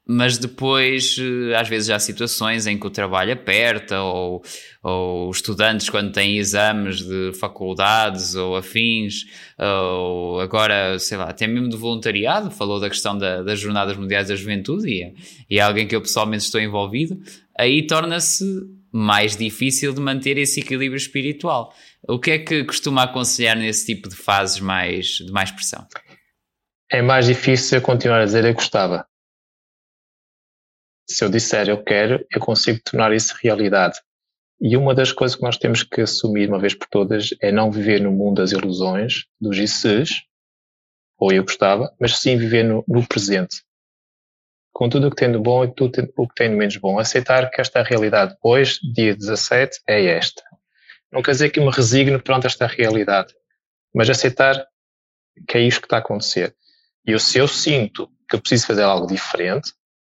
[0.07, 1.17] mas depois,
[1.59, 4.43] às vezes, há situações em que o trabalho aperta, ou,
[4.83, 9.25] ou estudantes, quando têm exames de faculdades ou afins,
[9.59, 14.29] ou agora, sei lá, até mesmo do voluntariado, falou da questão da, das Jornadas Mundiais
[14.29, 15.13] da Juventude, e é,
[15.49, 17.19] e é alguém que eu pessoalmente estou envolvido
[17.57, 18.45] aí torna-se
[18.93, 21.73] mais difícil de manter esse equilíbrio espiritual.
[22.07, 25.87] O que é que costuma aconselhar nesse tipo de fases mais, de mais pressão?
[26.91, 29.07] É mais difícil continuar a dizer eu gostava.
[31.07, 34.01] Se eu disser eu quero, eu consigo tornar isso realidade.
[34.61, 37.71] E uma das coisas que nós temos que assumir uma vez por todas é não
[37.71, 40.23] viver no mundo das ilusões, dos ICs,
[41.19, 43.57] ou eu gostava, mas sim viver no, no presente
[44.75, 46.99] com tudo o que tem de bom e tudo o que tem de menos bom.
[46.99, 50.43] Aceitar que esta realidade hoje, dia 17, é esta.
[51.13, 53.33] Não quer dizer que me resigno perante esta realidade,
[53.95, 54.67] mas aceitar
[55.47, 56.57] que é isto que está a acontecer.
[57.07, 59.73] E se eu sinto que eu preciso fazer algo diferente,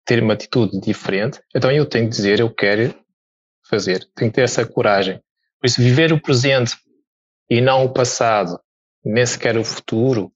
[0.06, 2.94] ter uma atitude diferente, então eu tenho que dizer, eu quero
[3.68, 4.08] fazer.
[4.14, 5.20] Tenho que ter essa coragem.
[5.60, 6.76] Por isso, viver o presente
[7.50, 8.58] e não o passado,
[9.04, 10.32] nem sequer o futuro,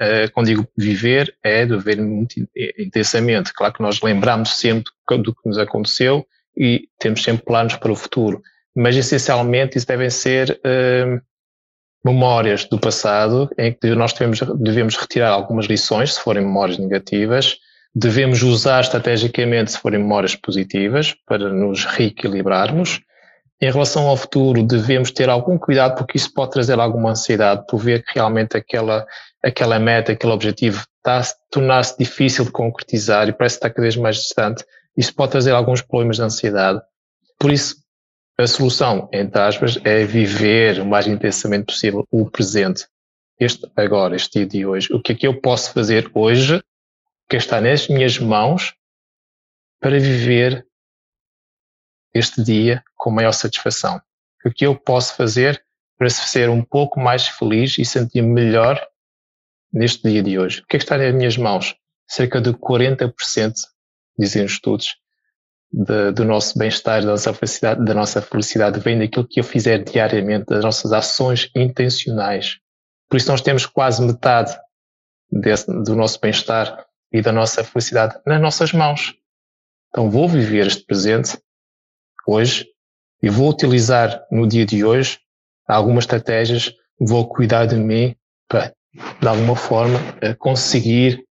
[0.00, 2.34] uh, quando digo viver, é viver muito
[2.78, 3.52] intensamente.
[3.52, 7.96] Claro que nós lembramos sempre do que nos aconteceu e temos sempre planos para o
[7.96, 8.42] futuro,
[8.74, 11.20] mas essencialmente isso devem ser uh,
[12.04, 17.58] memórias do passado em que nós devemos, devemos retirar algumas lições, se forem memórias negativas,
[17.94, 23.00] devemos usar estrategicamente se forem memórias positivas para nos reequilibrarmos.
[23.60, 27.78] Em relação ao futuro, devemos ter algum cuidado porque isso pode trazer alguma ansiedade por
[27.78, 29.06] ver que realmente aquela
[29.42, 33.96] aquela meta, aquele objetivo está a tornar-se difícil de concretizar e parece estar cada vez
[33.96, 34.64] mais distante,
[34.96, 36.80] isso pode trazer alguns problemas de ansiedade.
[37.38, 37.76] Por isso,
[38.38, 42.86] a solução, entre aspas, é viver o mais intensamente possível o presente.
[43.38, 44.92] Este agora, este dia de hoje.
[44.92, 46.62] O que é que eu posso fazer hoje,
[47.30, 48.74] que está nas minhas mãos,
[49.80, 50.66] para viver
[52.12, 54.02] este dia com maior satisfação?
[54.44, 55.64] O que eu posso fazer
[55.96, 58.80] para ser um pouco mais feliz e sentir melhor
[59.70, 60.60] neste dia de hoje.
[60.60, 61.76] O que é que está nas minhas mãos?
[62.08, 63.12] Cerca de 40%,
[64.18, 64.96] dizem os estudos,
[65.70, 69.84] de, do nosso bem-estar, da nossa felicidade, da nossa felicidade vem daquilo que eu fizer
[69.84, 72.58] diariamente, das nossas ações intencionais.
[73.08, 74.56] Por isso nós temos quase metade
[75.30, 79.14] desse, do nosso bem-estar e da nossa felicidade nas nossas mãos.
[79.88, 81.38] Então vou viver este presente
[82.26, 82.66] hoje
[83.22, 85.18] e vou utilizar no dia de hoje
[85.66, 88.14] algumas estratégias, vou cuidar de mim
[88.48, 88.74] para
[89.20, 89.98] de alguma forma,
[90.38, 91.24] conseguir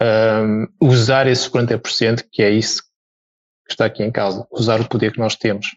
[0.00, 2.82] um, usar esses 40%, que é isso
[3.66, 5.76] que está aqui em causa, usar o poder que nós temos.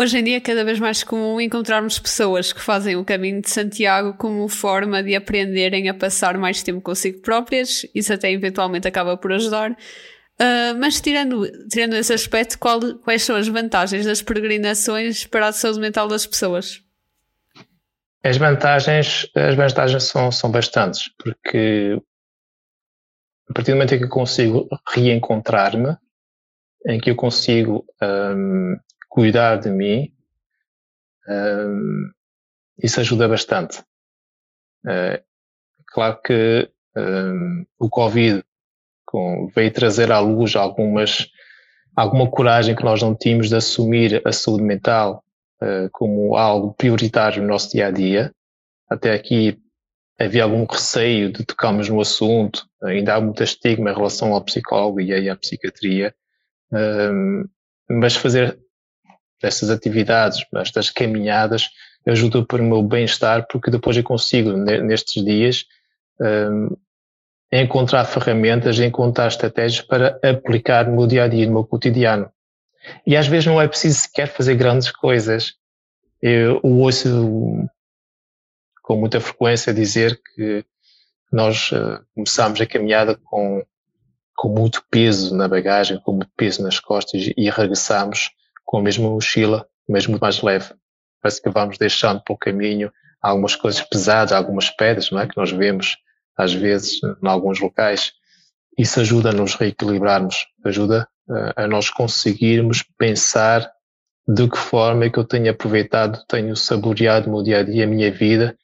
[0.00, 3.50] Hoje em dia é cada vez mais comum encontrarmos pessoas que fazem o caminho de
[3.50, 9.16] Santiago como forma de aprenderem a passar mais tempo consigo próprias, isso até eventualmente acaba
[9.16, 9.72] por ajudar.
[9.72, 15.52] Uh, mas tirando, tirando esse aspecto, qual, quais são as vantagens das peregrinações para a
[15.52, 16.80] saúde mental das pessoas?
[18.22, 22.00] As vantagens, as vantagens são, são bastantes, porque
[23.50, 25.96] a partir do momento em que eu consigo reencontrar-me,
[26.86, 28.76] em que eu consigo um,
[29.18, 30.14] cuidar de mim,
[31.28, 32.08] um,
[32.80, 33.80] isso ajuda bastante.
[34.84, 35.20] Uh,
[35.88, 38.44] claro que um, o Covid
[39.04, 41.26] com, veio trazer à luz algumas,
[41.96, 45.24] alguma coragem que nós não tínhamos de assumir a saúde mental
[45.60, 48.32] uh, como algo prioritário no nosso dia a dia.
[48.88, 49.60] Até aqui
[50.16, 55.00] havia algum receio de tocarmos no assunto, ainda há muito estigma em relação ao psicólogo
[55.00, 56.14] e à psiquiatria,
[56.72, 57.48] um,
[57.90, 58.56] mas fazer
[59.42, 61.68] estas atividades, estas caminhadas,
[62.06, 65.64] ajuda para o meu bem-estar, porque depois eu consigo, nestes dias,
[66.20, 66.76] um,
[67.52, 72.30] encontrar ferramentas, encontrar estratégias para aplicar no meu dia a dia, no meu cotidiano.
[73.06, 75.54] E às vezes não é preciso sequer fazer grandes coisas.
[76.20, 77.68] Eu ouço
[78.82, 80.64] com muita frequência dizer que
[81.30, 83.62] nós uh, começamos a caminhada com,
[84.34, 88.30] com muito peso na bagagem, com muito peso nas costas e regressamos
[88.68, 90.74] com a mesma mochila, mesmo mais leve.
[91.22, 95.26] Parece que vamos deixando pelo caminho algumas coisas pesadas, algumas pedras, não é?
[95.26, 95.96] Que nós vemos
[96.36, 98.12] às vezes em alguns locais.
[98.76, 103.72] Isso ajuda a nos reequilibrarmos, ajuda uh, a nós conseguirmos pensar
[104.28, 107.84] de que forma é que eu tenho aproveitado, tenho saboreado o meu dia a dia,
[107.84, 108.54] a minha vida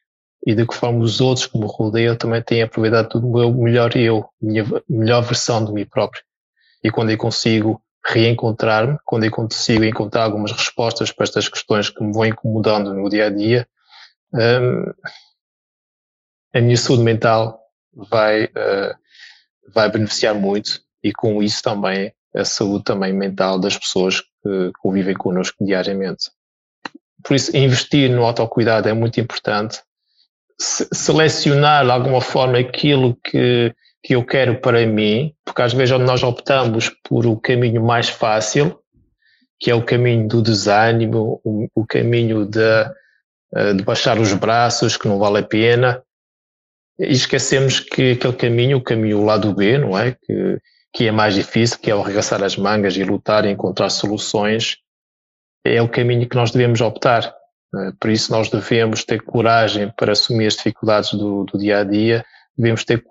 [0.47, 3.97] e de que forma os outros que me rodeiam também têm aproveitado o meu melhor
[3.97, 6.23] eu, a minha melhor versão de mim próprio.
[6.83, 12.03] E quando eu consigo reencontrar-me, quando eu consigo encontrar algumas respostas para estas questões que
[12.03, 13.67] me vão incomodando no dia a dia,
[14.33, 14.93] um,
[16.55, 17.61] a minha saúde mental
[17.93, 18.95] vai, uh,
[19.73, 25.15] vai beneficiar muito e com isso também a saúde também mental das pessoas que convivem
[25.15, 26.31] connosco diariamente.
[27.23, 29.81] Por isso, investir no autocuidado é muito importante.
[30.59, 36.23] Selecionar de alguma forma aquilo que, que eu quero para mim, porque às vezes nós
[36.23, 38.79] optamos por o caminho mais fácil,
[39.59, 42.61] que é o caminho do desânimo, o, o caminho de,
[43.55, 46.03] eh, de baixar os braços, que não vale a pena,
[46.99, 50.13] e esquecemos que aquele caminho, o caminho lá do B, não é?
[50.13, 50.61] Que,
[50.93, 54.77] que é mais difícil, que é o arregaçar as mangas e lutar e encontrar soluções,
[55.65, 57.35] é o caminho que nós devemos optar.
[57.75, 57.93] É?
[57.99, 62.23] Por isso nós devemos ter coragem para assumir as dificuldades do, do dia a dia,
[62.57, 63.03] devemos ter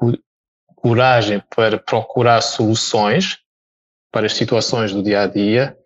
[0.83, 3.37] coragem para procurar soluções
[4.11, 5.77] para as situações do dia a dia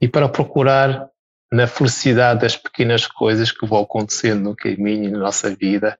[0.00, 1.10] e para procurar
[1.52, 5.98] na felicidade das pequenas coisas que vão acontecendo no caminho na nossa vida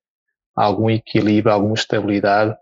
[0.56, 2.56] algum equilíbrio, alguma estabilidade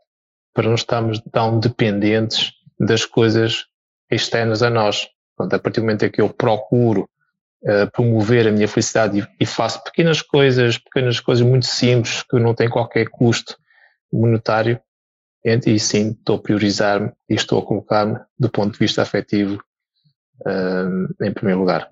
[0.52, 3.66] para não estarmos tão dependentes das coisas
[4.10, 5.08] externas a nós.
[5.36, 7.08] Portanto, a partir do momento em que eu procuro
[7.62, 12.36] uh, promover a minha felicidade e, e, faço pequenas coisas, pequenas coisas muito simples que
[12.40, 13.56] não têm qualquer custo
[14.12, 14.80] monetário,
[15.44, 19.62] e sim estou a priorizar-me e estou a colocar-me do ponto de vista afetivo
[20.46, 21.90] uh, em primeiro lugar.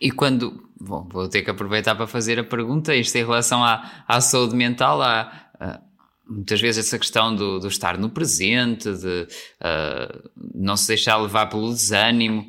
[0.00, 0.62] E quando.
[0.80, 4.54] Bom, vou ter que aproveitar para fazer a pergunta, isto em relação à, à saúde
[4.54, 5.80] mental, há, há
[6.28, 9.26] muitas vezes essa questão do, do estar no presente, de
[9.62, 12.46] uh, não se deixar levar pelo desânimo.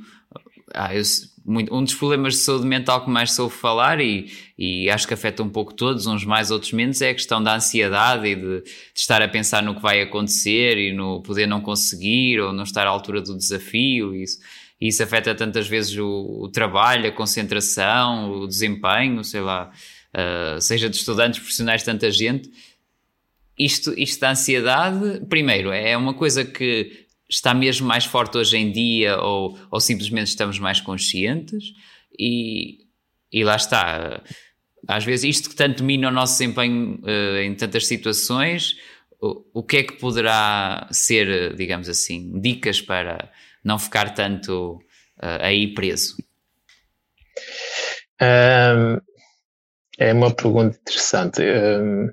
[0.73, 1.03] Ah, eu,
[1.45, 5.13] muito, um dos problemas de saúde mental que mais soube falar e, e acho que
[5.13, 8.61] afeta um pouco todos, uns mais, outros menos, é a questão da ansiedade e de,
[8.61, 12.63] de, estar a pensar no que vai acontecer e no poder não conseguir ou não
[12.63, 14.15] estar à altura do desafio.
[14.15, 14.39] Isso
[14.79, 19.71] e isso afeta tantas vezes o, o trabalho, a concentração, o desempenho, sei lá,
[20.13, 22.49] uh, seja de estudantes, profissionais, tanta gente.
[23.57, 27.04] Isto, isto da ansiedade, primeiro, é uma coisa que
[27.35, 31.73] está mesmo mais forte hoje em dia ou, ou simplesmente estamos mais conscientes
[32.17, 32.85] e,
[33.31, 34.23] e lá está.
[34.87, 38.75] Às vezes isto que tanto mina o nosso desempenho uh, em tantas situações,
[39.21, 43.29] o, o que é que poderá ser, digamos assim, dicas para
[43.63, 44.75] não ficar tanto
[45.21, 46.15] uh, aí preso?
[48.21, 49.01] Um,
[49.99, 51.41] é uma pergunta interessante.
[51.41, 52.09] Um,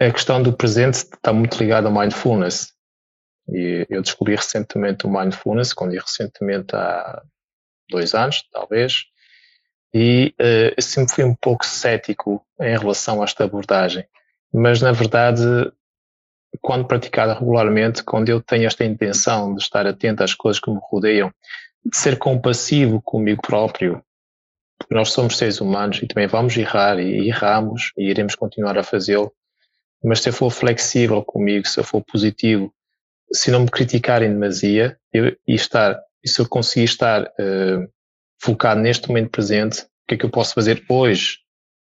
[0.00, 2.73] a questão do presente está muito ligada ao mindfulness.
[3.48, 7.22] E eu descobri recentemente o mindfulness, quando recentemente há
[7.90, 9.04] dois anos, talvez,
[9.92, 14.04] e uh, sempre fui um pouco cético em relação a esta abordagem.
[14.52, 15.42] Mas, na verdade,
[16.60, 20.80] quando praticada regularmente, quando eu tenho esta intenção de estar atento às coisas que me
[20.82, 21.32] rodeiam,
[21.84, 24.02] de ser compassivo comigo próprio,
[24.78, 28.82] porque nós somos seres humanos e também vamos errar e erramos e iremos continuar a
[28.82, 29.32] fazê-lo,
[30.02, 32.72] mas se eu for flexível comigo, se eu for positivo,
[33.34, 37.88] se não me criticar em demasia eu, e estar, e se eu conseguir estar uh,
[38.40, 41.38] focado neste momento presente, o que é que eu posso fazer hoje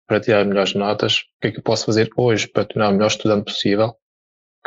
[0.07, 2.93] para tirar melhores notas, o que é que eu posso fazer hoje para tornar o
[2.93, 3.95] melhor estudante possível,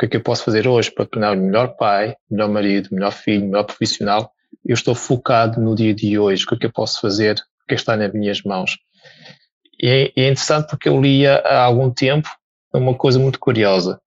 [0.01, 3.45] que é que eu posso fazer hoje para tornar-me melhor pai, melhor marido, melhor filho,
[3.45, 4.31] melhor profissional?
[4.65, 6.43] Eu estou focado no dia de hoje.
[6.43, 7.35] O que é que eu posso fazer?
[7.35, 8.79] O que é está nas minhas mãos?
[9.79, 12.27] E é, é interessante porque eu lia há algum tempo
[12.73, 14.00] uma coisa muito curiosa.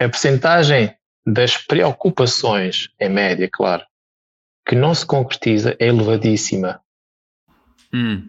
[0.00, 0.94] A percentagem
[1.26, 3.84] das preocupações, em média, claro,
[4.66, 6.80] que não se concretiza é elevadíssima.
[7.92, 8.28] Hum.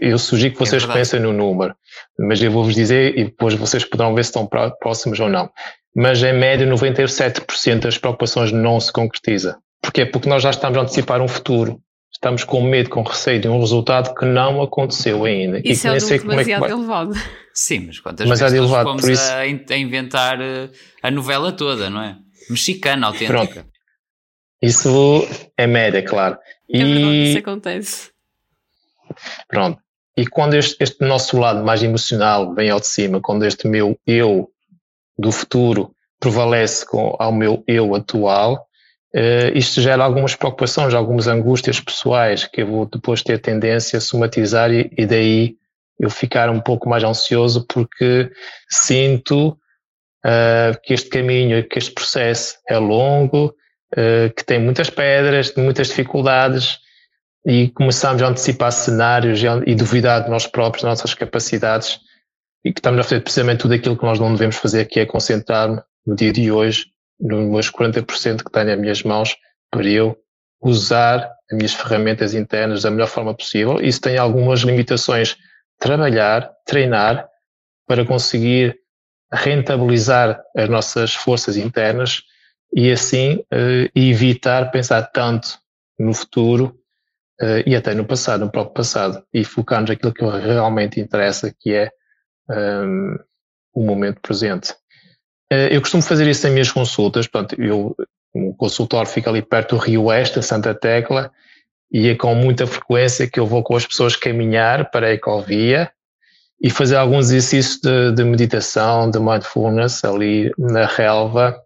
[0.00, 1.74] Eu sugiro que é vocês é pensem no número,
[2.18, 5.50] mas eu vou-vos dizer e depois vocês poderão ver se estão próximos ou não.
[5.94, 9.58] Mas em média 97% das preocupações não se concretiza.
[9.80, 10.06] Porquê?
[10.06, 11.80] Porque nós já estamos a antecipar um futuro.
[12.22, 15.60] Estamos com medo, com receio de um resultado que não aconteceu ainda.
[15.64, 17.14] Isso e é um número demasiado é elevado.
[17.52, 19.32] Sim, mas quantas mas vezes elevado, fomos isso...
[19.32, 20.70] a, a, inventar eh,
[21.02, 22.16] a novela toda, não é?
[22.48, 23.32] Mexicana, autêntica.
[23.32, 23.66] Pronto.
[24.62, 26.38] Isso é média, claro.
[26.72, 26.84] É e...
[26.84, 28.10] verdade, isso acontece.
[29.48, 29.80] Pronto.
[30.16, 33.98] E quando este, este nosso lado mais emocional vem ao de cima, quando este meu
[34.06, 34.48] eu
[35.18, 38.64] do futuro prevalece com, ao meu eu atual,
[39.14, 44.00] uh, isto gera algumas preocupações, algumas angústias pessoais que eu vou depois ter tendência a
[44.00, 45.56] somatizar e, e daí
[45.98, 48.30] eu ficar um pouco mais ansioso porque
[48.68, 49.56] sinto
[50.24, 53.54] uh, que este caminho, que este processo é longo,
[53.94, 56.78] uh, que tem muitas pedras, muitas dificuldades
[57.46, 62.00] e começamos a antecipar cenários e duvidar de nós próprios, das nossas capacidades
[62.64, 65.06] e que estamos a fazer precisamente tudo aquilo que nós não devemos fazer, que é
[65.06, 66.86] concentrar-me no dia de hoje,
[67.22, 69.36] nos meus 40% que tenho nas minhas mãos,
[69.70, 70.18] para eu
[70.60, 73.80] usar as minhas ferramentas internas da melhor forma possível.
[73.80, 75.36] Isso tem algumas limitações.
[75.78, 77.28] Trabalhar, treinar,
[77.86, 78.76] para conseguir
[79.32, 82.22] rentabilizar as nossas forças internas
[82.74, 85.58] e assim uh, evitar pensar tanto
[85.98, 86.78] no futuro
[87.40, 91.74] uh, e até no passado, no próprio passado, e focar-nos naquilo que realmente interessa, que
[91.74, 91.90] é
[92.48, 93.18] um,
[93.74, 94.74] o momento presente.
[95.52, 97.94] Uh, eu costumo fazer isso nas minhas consultas, portanto, eu,
[98.32, 101.30] o consultório fica ali perto do Rio Oeste, Santa Tecla,
[101.92, 105.92] e é com muita frequência que eu vou com as pessoas caminhar para a ecovia
[106.58, 111.62] e fazer alguns exercícios de, de meditação, de mindfulness ali na relva,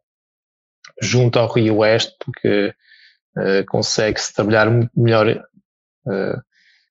[1.00, 2.74] junto ao Rio Oeste, porque
[3.36, 6.42] uh, consegue-se trabalhar melhor uh,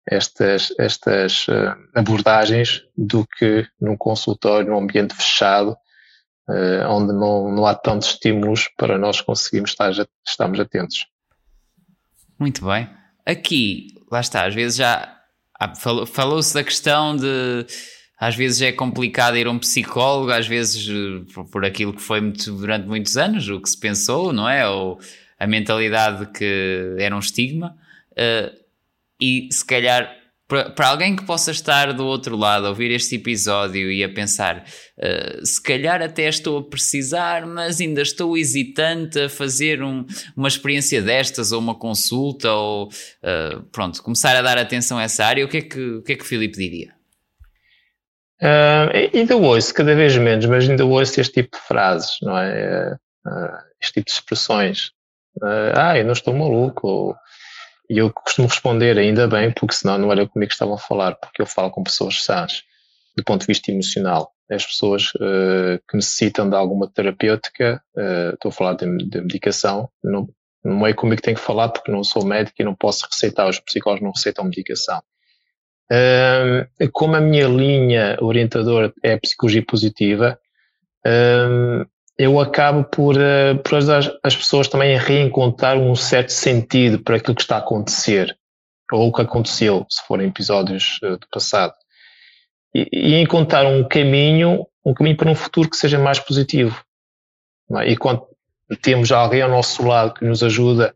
[0.09, 1.47] estas, estas
[1.93, 5.75] abordagens do que num consultório, num ambiente fechado,
[6.89, 9.91] onde não, não há tantos estímulos para nós conseguirmos estar
[10.25, 11.07] estarmos atentos.
[12.39, 12.89] Muito bem.
[13.25, 15.15] Aqui, lá está, às vezes já
[16.07, 17.65] falou-se da questão de
[18.17, 20.87] às vezes é complicado ir a um psicólogo, às vezes
[21.33, 24.67] por, por aquilo que foi muito, durante muitos anos, o que se pensou, não é?
[24.67, 24.99] Ou
[25.37, 27.75] a mentalidade que era um estigma.
[28.11, 28.55] Uh,
[29.19, 30.15] e se calhar
[30.47, 34.63] para alguém que possa estar do outro lado a ouvir este episódio e a pensar
[34.97, 40.05] uh, se calhar até estou a precisar, mas ainda estou hesitante a fazer um,
[40.37, 45.25] uma experiência destas ou uma consulta ou uh, pronto, começar a dar atenção a essa
[45.25, 46.93] área, o que é que o que é que o Filipe diria?
[48.39, 52.95] Uh, ainda ouço cada vez menos, mas ainda ouço este tipo de frases, não é?
[53.25, 54.91] Uh, este tipo de expressões.
[55.73, 57.15] Ah, eu não estou maluco, ou
[57.89, 61.15] e eu costumo responder ainda bem, porque senão não era comigo que estavam a falar,
[61.15, 62.63] porque eu falo com pessoas sãs,
[63.15, 64.31] do ponto de vista emocional.
[64.49, 69.89] As pessoas uh, que necessitam de alguma terapêutica, uh, estou a falar de, de, medicação,
[70.03, 70.27] não,
[70.63, 73.47] não é comigo que tenho que falar, porque não sou médico e não posso receitar,
[73.47, 75.01] os psicólogos não receitam medicação.
[75.91, 80.39] Uh, como a minha linha orientadora é a psicologia positiva,
[82.17, 87.17] eu acabo por, uh, por ajudar as pessoas também a reencontrar um certo sentido para
[87.17, 88.37] aquilo que está a acontecer,
[88.91, 91.73] ou o que aconteceu, se forem episódios uh, do passado.
[92.73, 96.83] E, e, encontrar um caminho, um caminho para um futuro que seja mais positivo.
[97.79, 97.89] É?
[97.89, 98.25] E quando
[98.81, 100.95] temos alguém ao nosso lado que nos ajuda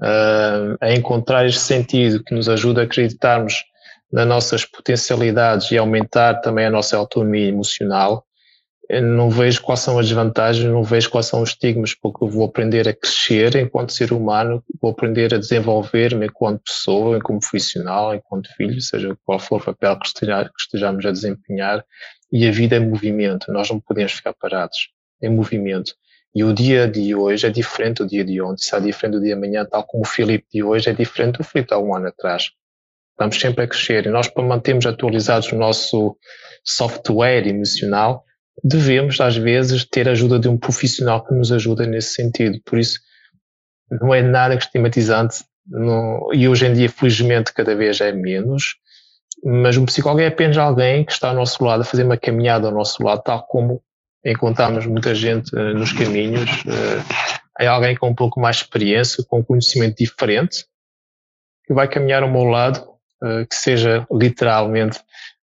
[0.00, 3.64] uh, a encontrar este sentido, que nos ajuda a acreditarmos
[4.12, 8.24] nas nossas potencialidades e aumentar também a nossa autonomia emocional,
[9.02, 12.46] não vejo quais são as vantagens, não vejo quais são os estigmas, porque eu vou
[12.46, 18.48] aprender a crescer enquanto ser humano, vou aprender a desenvolver-me enquanto pessoa, enquanto profissional, enquanto
[18.56, 20.08] filho, seja qual for o papel que
[20.58, 21.84] estejamos a desempenhar,
[22.32, 24.88] e a vida é movimento, nós não podemos ficar parados,
[25.22, 25.94] é movimento.
[26.34, 29.34] E o dia de hoje é diferente do dia de ontem, será diferente do dia
[29.34, 31.94] de amanhã, tal como o Filipe de hoje é diferente do Filipe de há um
[31.94, 32.50] ano atrás.
[33.10, 36.16] Estamos sempre a crescer e nós, para mantermos atualizados o nosso
[36.62, 38.24] software emocional,
[38.62, 42.58] devemos, às vezes, ter a ajuda de um profissional que nos ajuda nesse sentido.
[42.64, 42.98] Por isso,
[43.90, 45.44] não é nada estigmatizante
[46.32, 48.76] e hoje em dia, felizmente, cada vez é menos,
[49.44, 52.68] mas um psicólogo é apenas alguém que está ao nosso lado, a fazer uma caminhada
[52.68, 53.82] ao nosso lado, tal como
[54.24, 56.50] encontramos muita gente uh, nos caminhos.
[56.62, 57.04] Uh,
[57.60, 60.64] é alguém com um pouco mais de experiência, com um conhecimento diferente,
[61.66, 62.80] que vai caminhar ao meu lado,
[63.22, 64.98] uh, que seja literalmente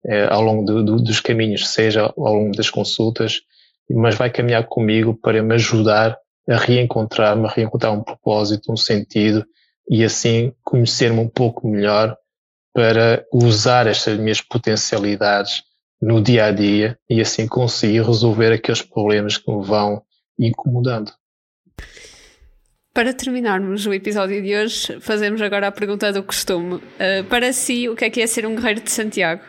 [0.04, 3.40] é, ao longo do, do, dos caminhos, seja ao longo das consultas,
[3.88, 6.16] mas vai caminhar comigo para me ajudar
[6.48, 9.44] a reencontrar-me, a reencontrar um propósito, um sentido
[9.88, 12.16] e assim conhecer-me um pouco melhor
[12.72, 15.62] para usar estas minhas potencialidades
[16.00, 20.02] no dia a dia e assim conseguir resolver aqueles problemas que me vão
[20.38, 21.12] incomodando.
[22.94, 26.74] Para terminarmos o episódio de hoje, fazemos agora a pergunta do costume.
[26.74, 29.42] Uh, para si, o que é que é ser um guerreiro de Santiago?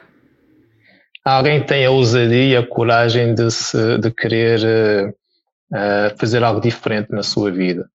[1.24, 5.14] Alguém tem a ousadia a coragem de, se, de querer
[5.72, 7.90] uh, fazer algo diferente na sua vida.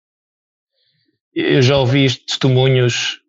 [1.34, 3.20] Eu já ouvi testemunhos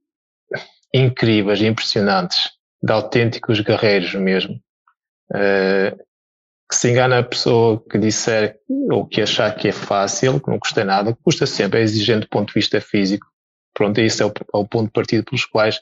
[0.94, 2.52] incríveis, impressionantes,
[2.84, 4.60] de autênticos guerreiros mesmo.
[5.32, 5.98] Uh,
[6.70, 8.60] que se engana a pessoa que disser
[8.92, 12.30] ou que achar que é fácil, que não custa nada, custa sempre, é exigente do
[12.30, 13.28] ponto de vista físico.
[13.74, 15.80] Pronto, esse é o, é o ponto de partida pelos quais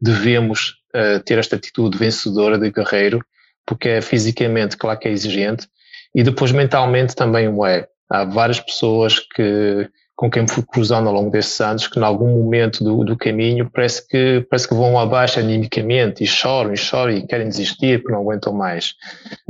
[0.00, 3.24] devemos uh, ter esta atitude vencedora de guerreiro,
[3.66, 5.68] porque é fisicamente, claro que é exigente,
[6.14, 7.88] e depois mentalmente também o é.
[8.10, 12.02] Há várias pessoas que com quem me fui cruzando ao longo desses anos, que em
[12.02, 16.76] algum momento do, do caminho parece que, parece que vão abaixo animicamente e choram e
[16.76, 18.94] choram e querem desistir porque não aguentam mais.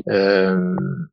[0.08, 1.06] Um,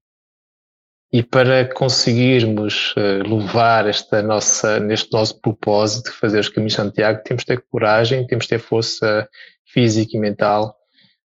[1.14, 6.78] e para conseguirmos uh, levar esta nossa, neste nosso propósito de fazer os caminhos de
[6.78, 9.28] Santiago, temos de ter coragem, temos de ter força
[9.66, 10.74] física e mental,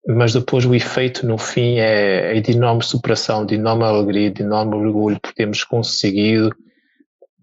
[0.06, 4.42] mas depois o efeito no fim é, é de enorme superação, de enorme alegria, de
[4.42, 6.54] enorme orgulho por termos conseguido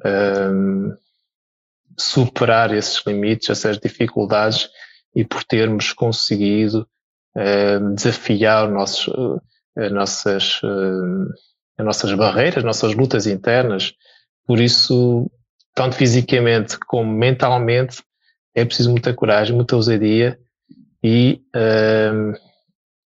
[0.03, 0.95] um,
[1.97, 4.69] superar esses limites, essas dificuldades
[5.15, 6.87] e por termos conseguido
[7.35, 9.13] um, desafiar nossos,
[9.77, 10.61] as, nossas,
[11.77, 13.93] as nossas barreiras, as nossas lutas internas.
[14.45, 15.29] Por isso,
[15.73, 18.01] tanto fisicamente como mentalmente,
[18.55, 20.39] é preciso muita coragem, muita ousadia
[21.07, 22.33] e um,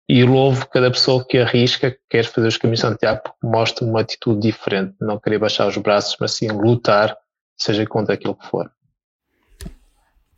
[0.08, 3.84] e louvo cada pessoa que arrisca, que quer fazer os caminhos de Santiago, porque mostra
[3.84, 7.16] uma atitude diferente, não querer baixar os braços, mas sim lutar,
[7.56, 8.70] seja contra aquilo que for.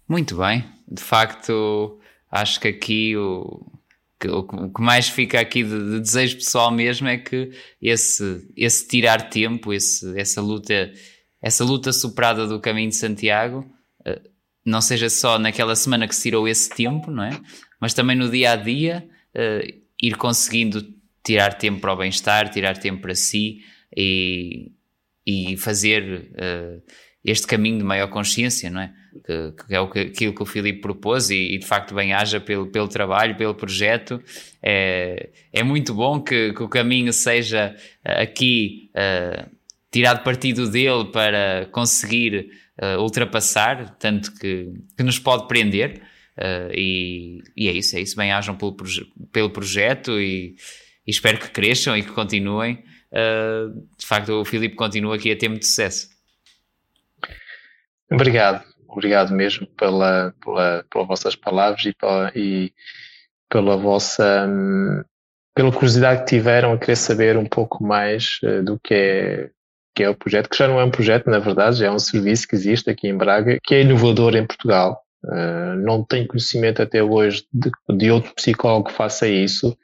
[0.08, 2.00] Muito bem, de facto,
[2.32, 3.70] acho que aqui o,
[4.26, 9.28] o que mais fica aqui de, de, desejo pessoal mesmo é que esse, esse tirar
[9.28, 10.90] tempo, esse, essa luta,
[11.42, 13.70] essa luta superada do caminho de Santiago,
[14.04, 14.20] eh,
[14.64, 17.30] não seja só naquela semana que se tirou esse tempo, não é?
[17.80, 20.86] Mas também no dia a dia uh, ir conseguindo
[21.22, 23.60] tirar tempo para o bem-estar, tirar tempo para si
[23.96, 24.72] e,
[25.26, 26.82] e fazer uh,
[27.24, 28.92] este caminho de maior consciência, não é?
[29.24, 32.40] Que, que é o que, aquilo que o Filipe propôs e, e, de facto bem-haja
[32.40, 34.22] pelo, pelo trabalho, pelo projeto.
[34.62, 37.74] É, é muito bom que, que o caminho seja
[38.06, 39.50] uh, aqui uh,
[39.90, 42.50] tirado partido dele para conseguir
[42.98, 46.02] ultrapassar, tanto que, que nos pode prender.
[46.38, 48.16] Uh, e, e, é isso, é isso.
[48.16, 50.56] Bem-ajam pelo, proje pelo projeto e,
[51.06, 52.82] e, espero que cresçam e que continuem.
[53.12, 56.08] Uh, de facto, o Filipe continua aqui a ter muito sucesso.
[58.10, 62.72] Obrigado, obrigado mesmo pela, pela, pelas vossas palavras e pela, e
[63.48, 65.02] pela vossa hum,
[65.54, 69.50] pela curiosidade que tiveram a querer saber um pouco mais uh, do que é,
[69.94, 71.98] que é o projeto, que já não é um projeto, na verdade, já é um
[71.98, 75.02] serviço que existe aqui em Braga, que é inovador em Portugal.
[75.24, 79.76] Uh, não tenho conhecimento até hoje de, de outro psicólogo que faça isso.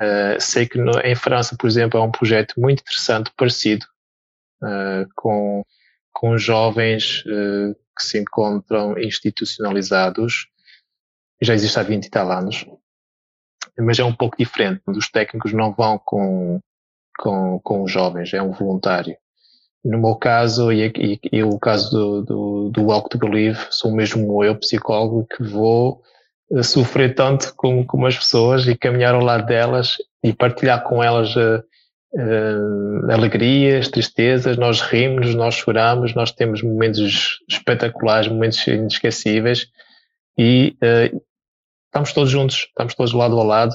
[0.00, 3.86] Uh, sei que no, em França, por exemplo, é um projeto muito interessante, parecido,
[4.62, 5.62] uh, com,
[6.12, 10.48] com jovens que se encontram institucionalizados.
[11.40, 12.66] Já existe há 20 e tal anos.
[13.78, 14.82] Mas é um pouco diferente.
[14.86, 16.60] Os técnicos não vão com,
[17.18, 19.16] com, com os jovens, é um voluntário.
[19.84, 23.92] No meu caso e, e, e o caso do, do, do Walk to Believe, sou
[23.92, 26.02] mesmo eu, psicólogo, que vou
[26.52, 31.02] eh, sofrer tanto com, com as pessoas e caminhar ao lado delas e partilhar com
[31.02, 31.62] elas uh,
[32.14, 39.68] uh, alegrias, tristezas, nós rimos, nós choramos, nós temos momentos espetaculares, momentos inesquecíveis
[40.36, 40.76] e
[41.86, 43.74] estamos todos juntos, estamos todos lado a lado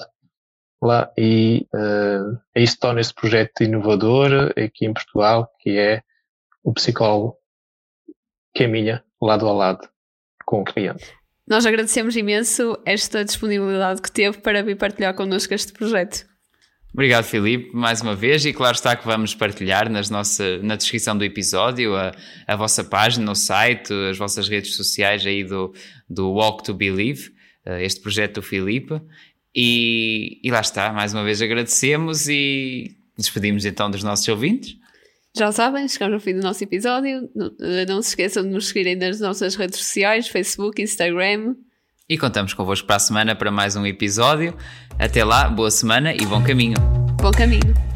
[0.85, 6.01] lá e uh, é isso torna esse projeto inovador aqui em Portugal, que é
[6.63, 7.37] o psicólogo
[8.55, 9.89] caminha lado a lado
[10.45, 11.05] com o cliente.
[11.47, 16.25] Nós agradecemos imenso esta disponibilidade que teve para vir partilhar connosco este projeto.
[16.93, 18.45] Obrigado, Filipe, mais uma vez.
[18.45, 22.11] E claro está que vamos partilhar nas nossa, na descrição do episódio a,
[22.47, 25.73] a vossa página, o site, as vossas redes sociais aí do,
[26.07, 27.31] do Walk to Believe,
[27.65, 29.01] eh, este projeto do Filipe.
[29.55, 34.77] E, e lá está, mais uma vez agradecemos e despedimos então dos nossos ouvintes.
[35.35, 37.29] Já sabem, chegamos ao fim do nosso episódio.
[37.35, 41.55] Não, eh, não se esqueçam de nos seguirem nas nossas redes sociais, Facebook, Instagram.
[42.07, 44.55] E contamos convosco para a semana para mais um episódio.
[44.99, 46.75] Até lá, boa semana e bom caminho.
[47.19, 47.92] Bom caminho.